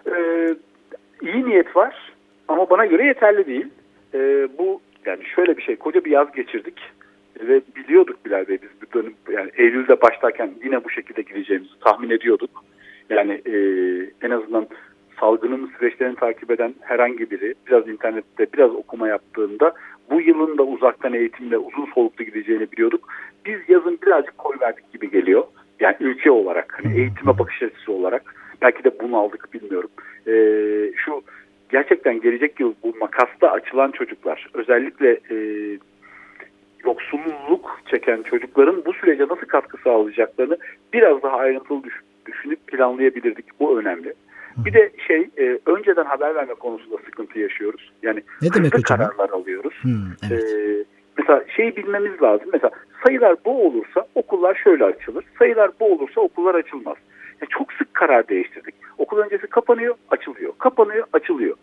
Ee, 0.08 0.56
iyi 1.22 1.46
niyet 1.46 1.76
var 1.76 2.14
ama 2.48 2.70
bana 2.70 2.86
göre 2.86 3.06
yeterli 3.06 3.46
değil. 3.46 3.66
Ee, 4.14 4.48
bu 4.58 4.82
yani 5.06 5.26
şöyle 5.36 5.58
bir 5.58 5.62
şey, 5.62 5.76
koca 5.76 6.06
bir 6.06 6.12
yaz 6.12 6.32
geçirdik 6.32 6.82
ve 7.40 7.62
biliyorduk 7.76 8.26
Bilal 8.26 8.48
Bey 8.48 8.58
biz 8.62 8.82
bir 8.82 9.00
dönüm 9.00 9.14
yani 9.32 9.52
Eylül'de 9.58 10.02
başlarken 10.02 10.52
yine 10.64 10.84
bu 10.84 10.90
şekilde 10.90 11.22
gideceğimizi 11.22 11.80
tahmin 11.80 12.10
ediyorduk. 12.10 12.50
Yani 13.10 13.42
e, 13.46 13.56
en 14.22 14.30
azından 14.30 14.68
salgının 15.20 15.72
süreçlerini 15.78 16.16
takip 16.16 16.52
eden 16.52 16.76
herhangi 16.82 17.32
biri 17.32 17.54
biraz 17.68 17.88
internette 17.88 18.48
biraz 18.54 18.76
okuma 18.76 19.08
yaptığında 19.08 19.74
bu 20.12 20.22
yılın 20.22 20.58
da 20.58 20.64
uzaktan 20.64 21.14
eğitimle 21.14 21.58
uzun 21.58 21.86
soluklu 21.86 22.26
gideceğini 22.26 22.72
biliyorduk. 22.72 23.10
Biz 23.46 23.60
yazın 23.68 24.00
birazcık 24.06 24.38
koy 24.38 24.58
verdik 24.62 24.94
gibi 24.94 25.12
geliyor. 25.12 25.44
Yani 25.80 25.96
ülke 26.00 26.32
olarak, 26.32 26.80
hani 26.80 26.98
eğitime 27.00 27.40
bakış 27.40 27.64
açısı 27.64 27.92
olarak 27.92 28.36
belki 28.62 28.84
de 28.84 29.00
bunu 29.00 29.18
aldık 29.18 29.54
bilmiyorum. 29.54 29.90
Ee, 30.28 30.92
şu 30.96 31.22
gerçekten 31.70 32.22
gelecek 32.22 32.60
yıl 32.60 32.74
bu 32.84 32.94
makasta 33.00 33.52
açılan 33.52 33.92
çocuklar 33.92 34.50
özellikle 34.54 35.20
e, 35.32 35.36
yoksulluk 36.86 37.80
çeken 37.86 38.24
çocukların 38.24 38.86
bu 38.86 38.94
sürece 38.94 39.24
nasıl 39.24 39.48
katkı 39.48 39.78
sağlayacaklarını 39.84 40.58
biraz 40.94 41.24
daha 41.24 41.38
ayrıntılı 41.38 41.82
düşünüp 42.26 42.68
planlayabilirdik. 42.68 43.46
Bu 43.60 43.80
önemli. 43.80 44.14
Bir 44.58 44.74
de 44.74 44.92
şey 45.08 45.30
e, 45.38 45.60
önceden 45.66 46.06
haber 46.06 46.36
verme 46.36 46.54
konusunda 46.54 46.98
sıkıntı 47.06 47.40
yaşıyoruz. 47.40 47.92
Yani 48.04 48.24
ne 48.42 48.54
demek 48.54 48.84
kararlar 48.84 49.30
alıyoruz. 49.30 49.74
Hmm, 49.82 50.32
evet. 50.32 50.44
ee, 50.44 50.84
mesela 51.18 51.44
şeyi 51.56 51.76
bilmemiz 51.76 52.22
lazım. 52.22 52.50
Mesela 52.54 52.72
sayılar 53.06 53.36
bu 53.46 53.68
olursa 53.68 54.08
okullar 54.16 54.56
şöyle 54.64 54.84
açılır. 54.86 55.26
Sayılar 55.40 55.72
bu 55.80 55.94
olursa 55.94 56.22
okullar 56.22 56.56
açılmaz. 56.56 56.98
Yani 57.42 57.50
çok 57.50 57.74
sık 57.74 57.94
karar 57.94 58.28
değiştirdik. 58.28 58.76
Okul 58.98 59.18
öncesi 59.18 59.48
kapanıyor, 59.48 59.96
açılıyor. 60.10 60.54
Kapanıyor, 60.58 61.08
açılıyor. 61.14 61.56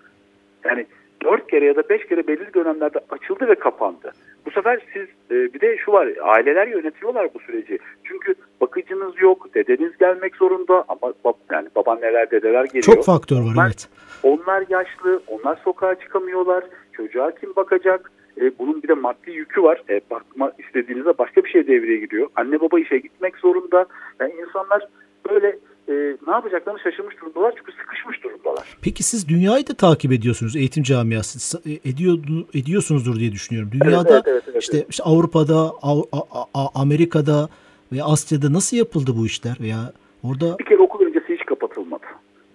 Yani 0.65 0.87
dört 1.25 1.51
kere 1.51 1.65
ya 1.65 1.77
da 1.77 1.89
beş 1.89 2.07
kere 2.07 2.27
belirli 2.27 2.55
dönemlerde 2.55 2.99
açıldı 3.11 3.49
ve 3.49 3.55
kapandı. 3.55 4.13
Bu 4.47 4.51
sefer 4.51 4.81
siz 4.93 5.03
e, 5.31 5.55
bir 5.55 5.61
de 5.61 5.77
şu 5.77 5.93
var 5.93 6.09
aileler 6.23 6.67
yönetiyorlar 6.67 7.29
bu 7.35 7.39
süreci. 7.39 7.79
Çünkü 8.05 8.35
bakıcınız 8.61 9.21
yok, 9.21 9.55
dedeniz 9.55 9.99
gelmek 9.99 10.37
zorunda 10.37 10.85
ama 10.89 11.13
bab, 11.25 11.35
yani 11.53 11.69
babaanneler, 11.77 12.31
dedeler 12.31 12.65
geliyor. 12.65 12.83
Çok 12.83 13.05
faktör 13.05 13.37
var 13.37 13.53
onlar, 13.55 13.67
evet. 13.67 13.89
Onlar 14.23 14.65
yaşlı, 14.69 15.23
onlar 15.27 15.57
sokağa 15.65 15.95
çıkamıyorlar. 15.95 16.65
Çocuğa 16.93 17.31
kim 17.31 17.57
bakacak? 17.57 18.13
E, 18.41 18.59
bunun 18.59 18.83
bir 18.83 18.89
de 18.89 18.95
maddi 18.95 19.31
yükü 19.31 19.63
var. 19.63 19.83
E, 19.91 20.01
bakma 20.11 20.53
istediğinizde 20.59 21.19
başka 21.19 21.45
bir 21.45 21.51
şey 21.51 21.67
devreye 21.67 21.99
giriyor. 21.99 22.29
Anne 22.37 22.61
baba 22.61 22.81
işe 22.81 22.99
gitmek 22.99 23.37
zorunda. 23.37 23.87
Yani 24.21 24.33
insanlar 24.41 24.89
böyle 25.31 25.59
e, 25.93 26.17
ne 26.27 26.33
yapacaklarını 26.33 26.81
şaşırmış 26.81 27.21
durumdalar 27.21 27.55
çünkü 27.57 27.73
sıkışmış 27.73 28.25
durumdalar. 28.25 28.77
Peki 28.83 29.03
siz 29.03 29.29
dünyayı 29.29 29.67
da 29.67 29.75
takip 29.75 30.13
ediyorsunuz 30.13 30.57
eğitim 30.57 30.83
camiası 30.83 31.59
e, 31.71 31.73
ediyor 31.91 32.19
ediyorsunuzdur 32.55 33.17
diye 33.21 33.33
düşünüyorum. 33.33 33.71
Dünyada 33.73 34.15
evet, 34.15 34.25
evet, 34.27 34.43
evet, 34.51 34.63
işte, 34.63 34.85
işte 34.89 35.03
Avrupa'da, 35.05 35.73
Av, 35.83 35.99
A, 36.13 36.21
A, 36.55 36.69
Amerika'da 36.75 37.49
ve 37.93 38.03
Asya'da 38.03 38.53
nasıl 38.53 38.77
yapıldı 38.77 39.11
bu 39.19 39.27
işler 39.27 39.57
veya 39.61 39.93
orada 40.23 40.59
bir 40.59 40.65
kere 40.65 40.79
okul 40.79 41.07
öncesi 41.07 41.35
hiç 41.35 41.45
kapatılmadı. 41.45 42.07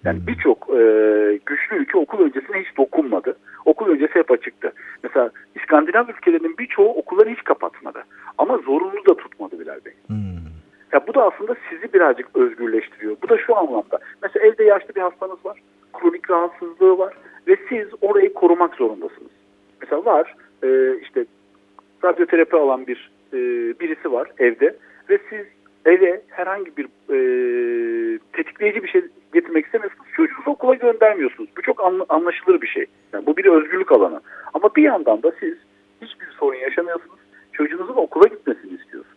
Yani 0.04 0.18
hmm. 0.18 0.26
birçok 0.26 0.68
e, 0.70 0.80
güçlü 1.46 1.76
ülke 1.76 1.98
okul 1.98 2.18
öncesine 2.18 2.60
hiç 2.60 2.76
dokunmadı. 2.76 3.36
Okul 3.64 3.86
öncesi 3.86 4.14
hep 4.14 4.30
açıktı. 4.30 4.72
Mesela 5.02 5.30
İskandinav 5.54 6.08
ülkelerinin 6.08 6.58
birçoğu 6.58 6.94
okulları 6.94 7.30
hiç 7.30 7.44
kapatmadı. 7.44 8.04
Ama 8.38 8.58
zorunlu 8.58 9.06
da 9.06 9.16
tutmadı 9.16 9.60
Bilal 9.60 9.84
Bey. 9.84 9.92
Hmm. 10.06 10.47
Ya 10.92 11.06
bu 11.06 11.14
da 11.14 11.22
aslında 11.22 11.56
sizi 11.70 11.92
birazcık 11.92 12.36
özgürleştiriyor. 12.36 13.16
Bu 13.22 13.28
da 13.28 13.38
şu 13.38 13.56
anlamda. 13.56 13.98
Mesela 14.22 14.46
evde 14.46 14.64
yaşlı 14.64 14.94
bir 14.94 15.00
hastanız 15.00 15.44
var. 15.44 15.60
Kronik 15.92 16.30
rahatsızlığı 16.30 16.98
var. 16.98 17.14
Ve 17.48 17.56
siz 17.68 17.88
orayı 18.00 18.34
korumak 18.34 18.74
zorundasınız. 18.74 19.30
Mesela 19.80 20.04
var 20.04 20.34
e, 20.62 20.98
işte 21.02 21.24
radyoterapi 22.04 22.56
alan 22.56 22.86
bir 22.86 23.10
e, 23.32 23.38
birisi 23.80 24.12
var 24.12 24.30
evde. 24.38 24.76
Ve 25.10 25.18
siz 25.30 25.46
eve 25.86 26.20
herhangi 26.28 26.76
bir 26.76 26.84
e, 26.84 27.18
tetikleyici 28.32 28.82
bir 28.82 28.88
şey 28.88 29.02
getirmek 29.34 29.64
istemiyorsunuz. 29.64 30.06
Çocuğunuzu 30.16 30.50
okula 30.50 30.74
göndermiyorsunuz. 30.74 31.50
Bu 31.56 31.62
çok 31.62 31.84
anlaşılır 32.08 32.60
bir 32.60 32.66
şey. 32.66 32.86
Yani 33.12 33.26
bu 33.26 33.36
bir 33.36 33.46
özgürlük 33.46 33.92
alanı. 33.92 34.20
Ama 34.54 34.74
bir 34.76 34.82
yandan 34.82 35.22
da 35.22 35.32
siz 35.40 35.54
hiçbir 36.02 36.26
sorun 36.38 36.58
yaşamıyorsunuz. 36.58 37.18
Çocuğunuzun 37.52 37.94
okula 37.94 38.28
gitmesini 38.28 38.72
istiyorsunuz. 38.72 39.07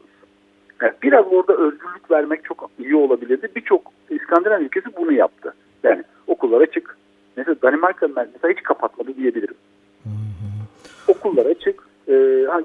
Yani 0.81 0.93
biraz 1.03 1.25
orada 1.31 1.53
özgürlük 1.53 2.11
vermek 2.11 2.43
çok 2.45 2.69
iyi 2.79 2.95
olabilirdi. 2.95 3.49
Birçok 3.55 3.91
İskandinav 4.09 4.61
ülkesi 4.61 4.85
bunu 4.97 5.13
yaptı. 5.13 5.53
Yani 5.83 6.03
okullar 6.27 6.61
açık. 6.61 6.97
Mesela 7.37 7.55
Danimarka 7.61 8.07
mesela 8.07 8.53
hiç 8.53 8.63
kapatmadı 8.63 9.15
diyebilirim. 9.15 9.55
Hı 10.03 10.09
hı. 10.09 11.11
Okullar 11.11 11.45
açık. 11.45 11.83
E, 12.07 12.13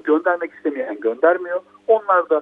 göndermek 0.03 0.51
istemeyen 0.53 0.99
göndermiyor. 0.99 1.59
Onlar 1.87 2.29
da 2.29 2.41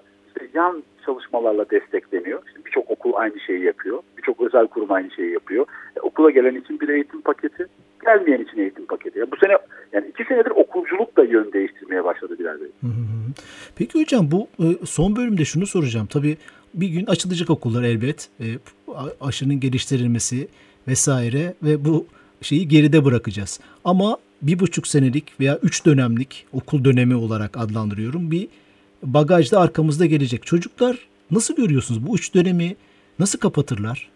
yan 0.54 0.84
çalışmalarla 1.06 1.70
destekleniyor. 1.70 2.42
İşte 2.48 2.66
Birçok 2.66 2.92
okul 2.92 3.14
aynı 3.16 3.40
şeyi 3.40 3.64
yapıyor. 3.64 4.00
Birçok 4.18 4.42
özel 4.42 4.68
kurum 4.68 4.92
aynı 4.92 5.12
şeyi 5.12 5.32
yapıyor. 5.32 5.66
E, 5.98 6.00
okula 6.00 6.32
gelen 6.32 6.56
için 6.56 6.80
bir 6.80 6.90
eğitim 6.90 7.22
paketi, 7.22 7.66
gelmeyen 8.06 8.42
için 8.44 8.58
eğitim 8.58 8.86
paketi. 8.86 9.20
Ya 9.20 9.32
bu 9.32 9.36
sene 9.38 9.58
yani 9.94 10.08
iki 10.08 10.24
senedir 10.24 10.52
okulculuk 10.52 11.18
da 11.18 11.24
yön 11.24 11.54
değiştirmeye 11.54 12.04
başladı 12.04 12.36
Bilal 12.40 12.60
Bey. 12.62 12.68
Peki 13.76 14.02
hocam 14.02 14.32
bu 14.32 14.48
e, 14.60 14.86
son 14.86 15.16
bölümde 15.16 15.46
şunu 15.46 15.68
soracağım. 15.68 16.08
Tabii 16.12 16.38
bir 16.74 16.88
gün 16.88 17.06
açılacak 17.06 17.50
okullar 17.50 17.84
elbet. 17.84 18.30
E, 18.40 18.46
aşının 19.22 19.60
geliştirilmesi 19.60 20.48
vesaire 20.88 21.54
ve 21.64 21.86
bu 21.86 22.06
şeyi 22.42 22.68
geride 22.68 23.06
bırakacağız. 23.06 23.60
Ama 23.84 24.18
bir 24.42 24.60
buçuk 24.60 24.88
senelik 24.88 25.40
veya 25.40 25.60
üç 25.64 25.86
dönemlik 25.86 26.48
okul 26.54 26.84
dönemi 26.84 27.16
olarak 27.16 27.58
adlandırıyorum. 27.58 28.32
Bir 28.32 28.48
bagajda 29.04 29.60
arkamızda 29.60 30.06
gelecek. 30.06 30.46
Çocuklar 30.46 31.08
nasıl 31.32 31.56
görüyorsunuz 31.56 32.08
bu 32.08 32.16
üç 32.16 32.36
dönemi 32.36 32.76
nasıl 33.20 33.40
kapatırlar? 33.40 34.10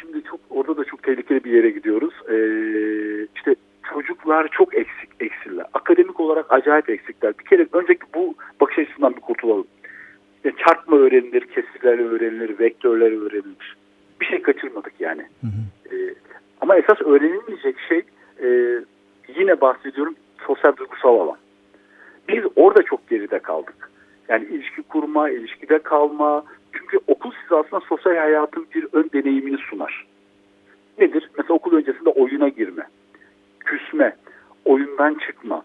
Şimdi 0.00 0.22
çok 0.22 0.40
orada 0.50 0.76
da 0.76 0.84
çok 0.84 1.02
tehlikeli 1.02 1.44
bir 1.44 1.52
yere 1.52 1.70
gidiyoruz. 1.70 2.14
Ee, 2.28 3.28
işte 3.36 3.54
çocuklar 3.94 4.48
çok 4.52 4.74
eksik 4.74 5.10
eksiller. 5.20 5.66
Akademik 5.74 6.20
olarak 6.20 6.52
acayip 6.52 6.90
eksikler. 6.90 7.34
Bir 7.38 7.44
kere 7.44 7.66
önceki 7.72 8.04
bu 8.14 8.34
bakış 8.60 8.78
açısından 8.78 9.16
bir 9.16 9.20
kurtulalım. 9.20 9.66
İşte 10.36 10.52
çarpma 10.66 10.96
öğrenilir, 10.96 11.40
kesirler 11.40 11.98
öğrenilir, 11.98 12.58
vektörler 12.58 13.12
öğrenilir. 13.12 13.76
Bir 14.20 14.26
şey 14.26 14.42
kaçırmadık 14.42 14.92
yani. 15.00 15.22
Hı 15.40 15.46
hı. 15.46 15.94
Ee, 15.94 16.14
ama 16.60 16.76
esas 16.76 17.00
öğrenilmeyecek 17.00 17.76
şey 17.88 18.02
e, 18.42 18.78
yine 19.38 19.60
bahsediyorum 19.60 20.14
sosyal 20.46 20.76
duygusal 20.76 21.20
alan. 21.20 21.36
Biz 22.28 22.44
orada 22.56 22.82
çok 22.82 23.08
geride 23.08 23.38
kaldık. 23.38 23.90
Yani 24.28 24.44
ilişki 24.44 24.82
kurma, 24.82 25.30
ilişkide 25.30 25.78
kalma. 25.78 26.44
Çünkü 26.72 26.98
okul 27.06 27.30
size 27.42 27.54
aslında 27.54 27.82
sosyal 27.88 28.16
hayatın 28.16 28.66
bir 28.74 28.86
ön 28.92 29.10
deneyimini 29.12 29.58
sunar. 29.58 30.06
Nedir? 30.98 31.30
Mesela 31.36 31.54
okul 31.54 31.76
öncesinde 31.76 32.10
oyuna 32.10 32.48
girme, 32.48 32.82
küsme, 33.60 34.16
oyundan 34.64 35.14
çıkma 35.26 35.64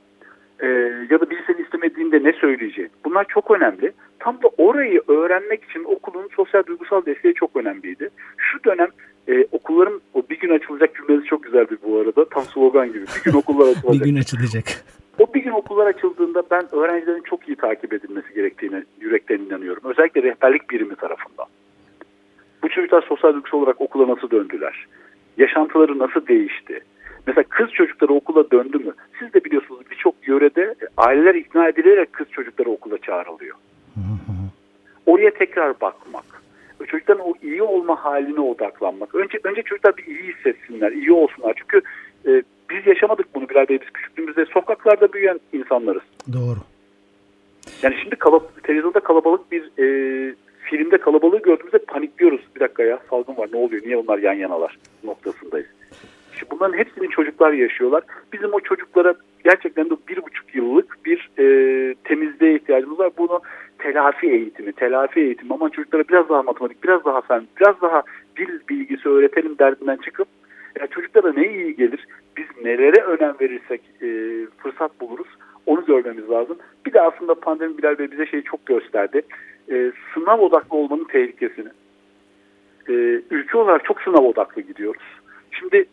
e, 0.59 0.67
ya 1.09 1.21
da 1.21 1.29
biri 1.29 1.39
seni 1.47 1.61
istemediğinde 1.61 2.23
ne 2.23 2.33
söyleyeceği. 2.33 2.89
Bunlar 3.05 3.25
çok 3.29 3.51
önemli. 3.51 3.91
Tam 4.19 4.35
da 4.43 4.47
orayı 4.57 5.01
öğrenmek 5.07 5.63
için 5.63 5.83
okulun 5.83 6.29
sosyal 6.35 6.65
duygusal 6.65 7.05
desteği 7.05 7.33
çok 7.33 7.55
önemliydi. 7.55 8.09
Şu 8.37 8.63
dönem 8.63 8.87
e, 9.27 9.45
okulların 9.51 10.01
o 10.13 10.23
bir 10.29 10.39
gün 10.39 10.49
açılacak 10.49 10.95
cümlesi 10.95 11.27
çok 11.27 11.43
güzeldi 11.43 11.77
bu 11.83 11.99
arada. 11.99 12.29
Tam 12.29 12.43
slogan 12.43 12.87
gibi. 12.87 13.05
Bir 13.15 13.31
gün 13.31 13.37
okullar 13.37 13.67
açılacak. 13.67 13.93
bir 14.05 14.11
gün 14.11 14.19
açılacak. 14.19 14.65
O 15.19 15.33
bir 15.33 15.43
gün 15.43 15.51
okullar 15.51 15.87
açıldığında 15.87 16.43
ben 16.51 16.75
öğrencilerin 16.75 17.21
çok 17.21 17.47
iyi 17.47 17.55
takip 17.55 17.93
edilmesi 17.93 18.33
gerektiğine 18.33 18.83
yürekten 18.99 19.39
inanıyorum. 19.39 19.83
Özellikle 19.85 20.23
rehberlik 20.23 20.69
birimi 20.69 20.95
tarafından. 20.95 21.45
Bu 22.63 22.69
çocuklar 22.69 23.01
sosyal 23.01 23.33
duygusal 23.33 23.57
olarak 23.57 23.81
okula 23.81 24.07
nasıl 24.07 24.29
döndüler? 24.31 24.87
Yaşantıları 25.37 25.99
nasıl 25.99 26.27
değişti? 26.27 26.79
Mesela 27.27 27.43
kız 27.49 27.71
çocukları 27.71 28.13
okula 28.13 28.51
döndü 28.51 28.77
mü? 28.77 28.93
Siz 29.19 29.33
de 29.33 29.43
biliyorsunuz 29.45 29.81
birçok 29.91 30.27
yörede 30.27 30.75
aileler 30.97 31.35
ikna 31.35 31.67
edilerek 31.67 32.13
kız 32.13 32.27
çocukları 32.31 32.69
okula 32.69 32.97
çağrılıyor. 32.97 33.55
Oraya 35.05 35.31
tekrar 35.31 35.81
bakmak. 35.81 36.25
Çocukların 36.87 37.25
o 37.25 37.33
iyi 37.41 37.63
olma 37.63 38.05
haline 38.05 38.39
odaklanmak. 38.39 39.15
Önce 39.15 39.39
önce 39.43 39.61
çocuklar 39.61 39.97
bir 39.97 40.05
iyi 40.05 40.33
hissetsinler, 40.33 40.91
iyi 40.91 41.11
olsunlar. 41.11 41.53
Çünkü 41.57 41.81
e, 42.27 42.43
biz 42.69 42.87
yaşamadık 42.87 43.35
bunu 43.35 43.49
Bilal 43.49 43.67
Bey. 43.67 43.81
Biz 43.81 43.89
küçüklüğümüzde 43.89 44.45
sokaklarda 44.45 45.13
büyüyen 45.13 45.39
insanlarız. 45.53 46.03
Doğru. 46.33 46.59
Yani 47.81 47.95
şimdi 48.01 48.15
kalab 48.15 48.41
televizyonda 48.63 48.99
kalabalık 48.99 49.51
bir 49.51 49.63
e, 49.79 49.85
filmde 50.63 50.97
kalabalığı 50.97 51.41
gördüğümüzde 51.41 51.77
panikliyoruz. 51.77 52.41
Bir 52.55 52.59
dakika 52.59 52.83
ya 52.83 52.99
salgın 53.09 53.37
var 53.37 53.49
ne 53.53 53.57
oluyor 53.57 53.81
niye 53.85 53.97
onlar 53.97 54.17
yan 54.17 54.33
yanalar 54.33 54.77
noktasındayız. 55.03 55.67
Şimdi 56.39 56.51
bunların 56.51 56.77
hepsini 56.77 57.09
çocuklar 57.09 57.53
yaşıyorlar. 57.53 58.03
Bizim 58.33 58.53
o 58.53 58.59
çocuklara 58.59 59.13
gerçekten 59.43 59.89
de 59.89 59.93
bir 60.07 60.17
buçuk 60.17 60.55
yıllık 60.55 61.05
bir 61.05 61.29
e, 61.39 61.45
temizliğe 62.03 62.55
ihtiyacımız 62.55 62.99
var. 62.99 63.11
Bunu 63.17 63.41
telafi 63.79 64.27
eğitimi, 64.27 64.71
telafi 64.71 65.19
eğitimi 65.19 65.53
ama 65.53 65.69
çocuklara 65.69 66.03
biraz 66.09 66.29
daha 66.29 66.43
matematik, 66.43 66.83
biraz 66.83 67.05
daha 67.05 67.21
fen, 67.21 67.47
biraz 67.59 67.81
daha 67.81 68.03
dil 68.37 68.59
bilgisi 68.69 69.09
öğretelim 69.09 69.57
derdinden 69.59 69.97
çıkıp 69.97 70.27
yani 70.79 70.89
çocuklara 70.89 71.33
ne 71.33 71.47
iyi 71.53 71.75
gelir, 71.75 72.07
biz 72.37 72.45
nelere 72.63 73.01
önem 73.01 73.35
verirsek 73.41 73.81
e, 74.01 74.07
fırsat 74.57 75.01
buluruz 75.01 75.27
onu 75.65 75.85
görmemiz 75.85 76.29
lazım. 76.29 76.57
Bir 76.85 76.93
de 76.93 77.01
aslında 77.01 77.35
pandemi 77.35 77.77
Bilal 77.77 77.97
Bey 77.97 78.11
bize 78.11 78.25
şeyi 78.25 78.43
çok 78.43 78.65
gösterdi. 78.65 79.21
E, 79.71 79.91
sınav 80.13 80.39
odaklı 80.39 80.77
olmanın 80.77 81.03
tehlikesini. 81.03 81.69
E, 82.89 82.93
ülke 83.31 83.57
olarak 83.57 83.85
çok 83.85 84.01
sınav 84.01 84.23
odaklı 84.23 84.61
gidiyoruz. 84.61 85.03
Şimdi 85.51 85.85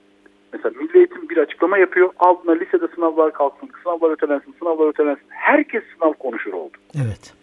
mesela 0.53 0.81
Milli 0.81 0.99
Eğitim 0.99 1.29
bir 1.29 1.37
açıklama 1.37 1.79
yapıyor. 1.79 2.11
Altına 2.19 2.53
lisede 2.53 2.89
sınavlar 2.95 3.33
kalksın, 3.33 3.71
sınavlar 3.83 4.11
ötelensin, 4.11 4.55
sınavlar 4.59 4.89
ötelensin. 4.89 5.27
Herkes 5.29 5.83
sınav 5.99 6.13
konuşur 6.13 6.53
oldu. 6.53 6.77
Evet. 6.97 7.35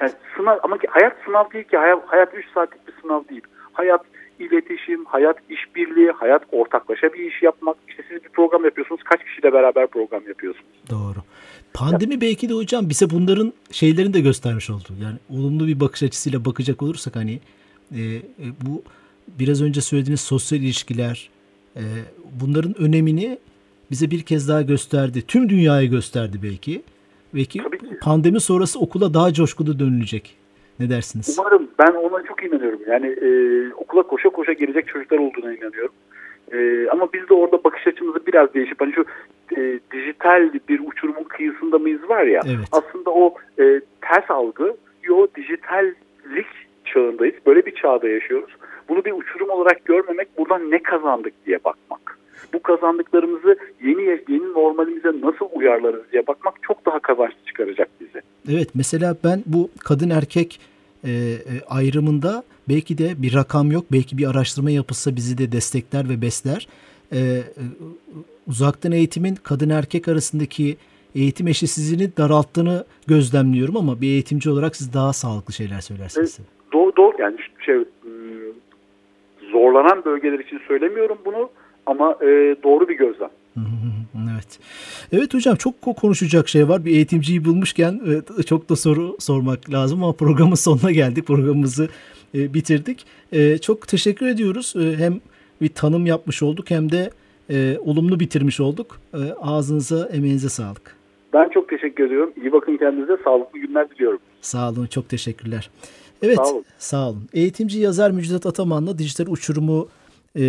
Yani 0.00 0.12
sınav 0.36 0.58
ama 0.62 0.78
ki 0.78 0.86
hayat 0.90 1.16
sınav 1.24 1.50
değil 1.50 1.64
ki. 1.64 1.76
Hayat, 1.76 2.02
hayat 2.06 2.34
3 2.34 2.46
saatlik 2.54 2.88
bir 2.88 2.92
sınav 3.02 3.28
değil. 3.28 3.42
Hayat 3.72 4.04
iletişim, 4.38 5.04
hayat 5.04 5.36
işbirliği, 5.50 6.10
hayat 6.10 6.42
ortaklaşa 6.52 7.12
bir 7.12 7.32
iş 7.32 7.42
yapmak. 7.42 7.76
İşte 7.88 8.02
siz 8.08 8.24
bir 8.24 8.28
program 8.28 8.64
yapıyorsunuz. 8.64 9.02
Kaç 9.02 9.24
kişiyle 9.24 9.52
beraber 9.52 9.86
program 9.86 10.28
yapıyorsunuz? 10.28 10.66
Doğru. 10.90 11.18
Pandemi 11.74 12.14
ya. 12.14 12.20
belki 12.20 12.48
de 12.48 12.54
hocam 12.54 12.88
bize 12.88 13.10
bunların 13.10 13.52
şeylerini 13.72 14.14
de 14.14 14.20
göstermiş 14.20 14.70
oldu. 14.70 14.88
Yani 15.02 15.16
olumlu 15.30 15.66
bir 15.66 15.80
bakış 15.80 16.02
açısıyla 16.02 16.44
bakacak 16.44 16.82
olursak 16.82 17.16
hani 17.16 17.40
e, 17.94 18.00
e, 18.02 18.22
bu 18.66 18.82
biraz 19.28 19.62
önce 19.62 19.80
söylediğiniz 19.80 20.20
sosyal 20.20 20.60
ilişkiler 20.60 21.30
e, 21.76 21.82
bunların 22.40 22.78
önemini 22.78 23.38
bize 23.90 24.10
bir 24.10 24.22
kez 24.22 24.48
daha 24.48 24.62
gösterdi. 24.62 25.22
Tüm 25.28 25.48
dünyaya 25.48 25.86
gösterdi 25.86 26.40
belki. 26.42 26.82
Belki 27.34 27.62
pandemi 28.00 28.40
sonrası 28.40 28.78
okula 28.78 29.14
daha 29.14 29.32
coşkulu 29.32 29.78
dönülecek. 29.78 30.36
Ne 30.80 30.90
dersiniz? 30.90 31.38
Umarım. 31.38 31.68
Ben 31.78 31.92
ona 31.92 32.22
çok 32.22 32.44
inanıyorum. 32.44 32.80
Yani 32.86 33.06
e, 33.06 33.28
okula 33.74 34.02
koşa 34.02 34.28
koşa 34.28 34.52
gelecek 34.52 34.88
çocuklar 34.88 35.18
olduğuna 35.18 35.54
inanıyorum. 35.54 35.92
E, 36.52 36.88
ama 36.90 37.12
biz 37.12 37.28
de 37.28 37.34
orada 37.34 37.64
bakış 37.64 37.86
açımızı 37.86 38.26
biraz 38.26 38.54
değişip 38.54 38.80
hani 38.80 38.92
şu 38.92 39.04
e, 39.56 39.80
dijital 39.92 40.50
bir 40.68 40.80
uçurumun 40.86 41.24
kıyısında 41.24 41.78
mıyız 41.78 42.08
var 42.08 42.22
ya 42.22 42.40
evet. 42.46 42.68
aslında 42.72 43.10
o 43.10 43.34
e, 43.60 43.80
ters 44.00 44.30
algı 44.30 44.76
yo 45.02 45.26
dijitallik 45.36 46.46
çağındayız. 46.84 47.34
Böyle 47.46 47.66
bir 47.66 47.74
çağda 47.74 48.08
yaşıyoruz. 48.08 48.50
Bunu 48.88 49.04
bir 49.04 49.12
uçurum 49.12 49.50
olarak 49.50 49.84
görmemek 49.84 50.38
buradan 50.38 50.70
ne 50.70 50.82
kazandık 50.82 51.46
diye 51.46 51.58
bakmak. 51.64 52.18
Bu 52.52 52.62
kazandıklarımızı 52.62 53.56
yeni 53.82 54.02
yeni 54.02 54.52
normalimize 54.52 55.08
nasıl 55.08 55.46
uyarlarız 55.52 56.02
diye 56.12 56.26
bakmak 56.26 56.54
çok 56.62 56.86
daha 56.86 56.98
kazançlı 56.98 57.36
çıkaracak 57.46 57.88
bize. 58.00 58.20
Evet 58.48 58.68
mesela 58.74 59.16
ben 59.24 59.42
bu 59.46 59.70
kadın 59.84 60.10
erkek 60.10 60.60
e, 61.04 61.10
ayrımında 61.68 62.42
belki 62.68 62.98
de 62.98 63.22
bir 63.22 63.34
rakam 63.34 63.72
yok. 63.72 63.84
Belki 63.92 64.18
bir 64.18 64.30
araştırma 64.30 64.70
yapılsa 64.70 65.16
bizi 65.16 65.38
de 65.38 65.52
destekler 65.52 66.08
ve 66.08 66.22
besler. 66.22 66.68
E, 67.12 67.20
uzaktan 68.48 68.92
eğitimin 68.92 69.34
kadın 69.34 69.70
erkek 69.70 70.08
arasındaki 70.08 70.76
eğitim 71.14 71.48
eşitsizliğini 71.48 72.16
daralttığını 72.16 72.84
gözlemliyorum 73.06 73.76
ama 73.76 74.00
bir 74.00 74.06
eğitimci 74.06 74.50
olarak 74.50 74.76
siz 74.76 74.94
daha 74.94 75.12
sağlıklı 75.12 75.52
şeyler 75.52 75.80
söylersiniz. 75.80 76.38
Evet, 76.40 76.72
doğru, 76.72 76.96
doğru 76.96 77.16
yani 77.18 77.36
şey 77.66 77.84
zorlanan 79.52 80.04
bölgeler 80.04 80.38
için 80.38 80.60
söylemiyorum 80.68 81.18
bunu 81.24 81.50
ama 81.88 82.12
e, 82.22 82.56
doğru 82.62 82.88
bir 82.88 82.98
gözlem. 82.98 83.30
Evet. 84.34 84.58
Evet 85.12 85.34
hocam 85.34 85.56
çok 85.56 85.80
konuşacak 85.82 86.48
şey 86.48 86.68
var. 86.68 86.84
Bir 86.84 86.90
eğitimciyi 86.90 87.44
bulmuşken 87.44 88.00
e, 88.38 88.42
çok 88.42 88.68
da 88.68 88.76
soru 88.76 89.16
sormak 89.18 89.70
lazım 89.70 90.04
ama 90.04 90.12
programın 90.12 90.54
sonuna 90.66 90.90
geldik. 90.90 91.26
Programımızı 91.26 91.88
e, 92.34 92.54
bitirdik. 92.54 93.06
E, 93.32 93.58
çok 93.58 93.88
teşekkür 93.88 94.26
ediyoruz. 94.26 94.74
Hem 94.98 95.20
bir 95.60 95.68
tanım 95.68 96.06
yapmış 96.06 96.42
olduk 96.42 96.70
hem 96.70 96.92
de 96.92 97.10
olumlu 97.78 98.20
bitirmiş 98.20 98.60
olduk. 98.60 99.00
Ağzınıza, 99.40 100.08
emeğinize 100.12 100.48
sağlık. 100.48 100.96
Ben 101.32 101.48
çok 101.48 101.68
teşekkür 101.68 102.06
ediyorum. 102.06 102.32
İyi 102.42 102.52
bakın 102.52 102.76
kendinize. 102.76 103.16
Sağlıklı 103.24 103.58
günler 103.58 103.90
diliyorum. 103.90 104.18
Sağ 104.40 104.70
olun. 104.70 104.86
Çok 104.86 105.08
teşekkürler. 105.08 105.70
Evet. 106.22 106.36
Sağ 106.36 106.52
olun. 106.52 106.64
Sağ 106.78 107.08
olun. 107.08 107.22
Eğitimci 107.32 107.80
yazar 107.80 108.10
Müjdat 108.10 108.46
Ataman'la 108.46 108.98
dijital 108.98 109.26
uçurumu 109.26 109.88
e, 110.36 110.42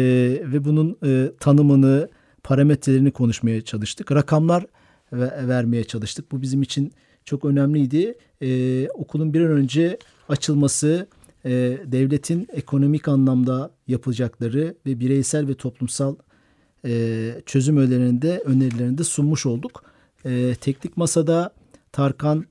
ve 0.44 0.66
bunun 0.66 0.98
e, 1.06 1.32
tanımını, 1.40 2.10
parametrelerini 2.44 3.12
konuşmaya 3.12 3.62
çalıştık. 3.62 4.12
Rakamlar 4.12 4.66
vermeye 5.48 5.84
çalıştık. 5.84 6.32
Bu 6.32 6.42
bizim 6.42 6.62
için 6.62 6.94
çok 7.26 7.46
önemliydi. 7.46 8.16
Ee, 8.42 8.90
okulun 8.90 9.34
bir 9.34 9.42
an 9.42 9.52
önce 9.52 9.98
açılması, 10.30 11.08
e, 11.46 11.78
devletin 11.86 12.48
ekonomik 12.54 13.08
anlamda 13.08 13.72
yapılacakları 13.88 14.76
ve 14.86 15.00
bireysel 15.00 15.48
ve 15.48 15.54
toplumsal 15.54 16.16
e, 16.86 17.32
çözüm 17.46 17.78
önerilerinde 17.78 18.42
önerilerini 18.46 18.98
de 18.98 19.04
sunmuş 19.04 19.46
olduk. 19.46 19.84
E, 20.26 20.56
teknik 20.62 20.98
masada 20.98 21.54
Tarkan 21.92 22.46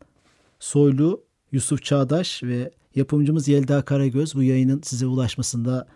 Soylu, 0.60 1.24
Yusuf 1.52 1.82
Çağdaş 1.82 2.42
ve 2.42 2.70
yapımcımız 2.94 3.48
Yelda 3.48 3.82
Karagöz 3.82 4.34
bu 4.34 4.42
yayının 4.42 4.80
size 4.84 5.06
ulaşmasında 5.06 5.86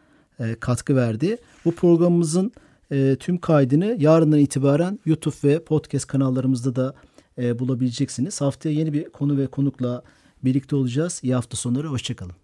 e, 0.40 0.54
katkı 0.54 0.96
verdi. 0.96 1.36
Bu 1.64 1.74
programımızın 1.74 2.52
e, 2.90 3.16
tüm 3.16 3.38
kaydını 3.38 3.96
yarından 3.98 4.38
itibaren 4.38 4.98
YouTube 5.06 5.34
ve 5.44 5.64
podcast 5.64 6.06
kanallarımızda 6.06 6.76
da 6.76 6.94
e, 7.38 7.58
bulabileceksiniz. 7.58 8.40
Haftaya 8.40 8.74
yeni 8.74 8.92
bir 8.92 9.04
konu 9.04 9.38
ve 9.38 9.46
konukla 9.46 10.02
birlikte 10.44 10.76
olacağız. 10.76 11.20
İyi 11.22 11.34
hafta 11.34 11.56
sonları, 11.56 11.88
hoşçakalın. 11.88 12.34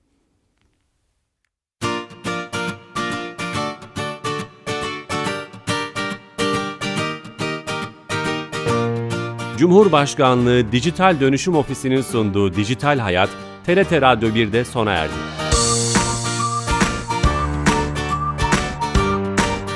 Cumhurbaşkanlığı 9.59 10.73
Dijital 10.73 11.21
Dönüşüm 11.21 11.55
Ofisi'nin 11.55 12.01
sunduğu 12.01 12.55
Dijital 12.55 12.99
Hayat, 12.99 13.31
TRT 13.67 13.93
Radyo 13.93 14.29
1'de 14.29 14.65
sona 14.65 14.93
erdi. 14.93 15.48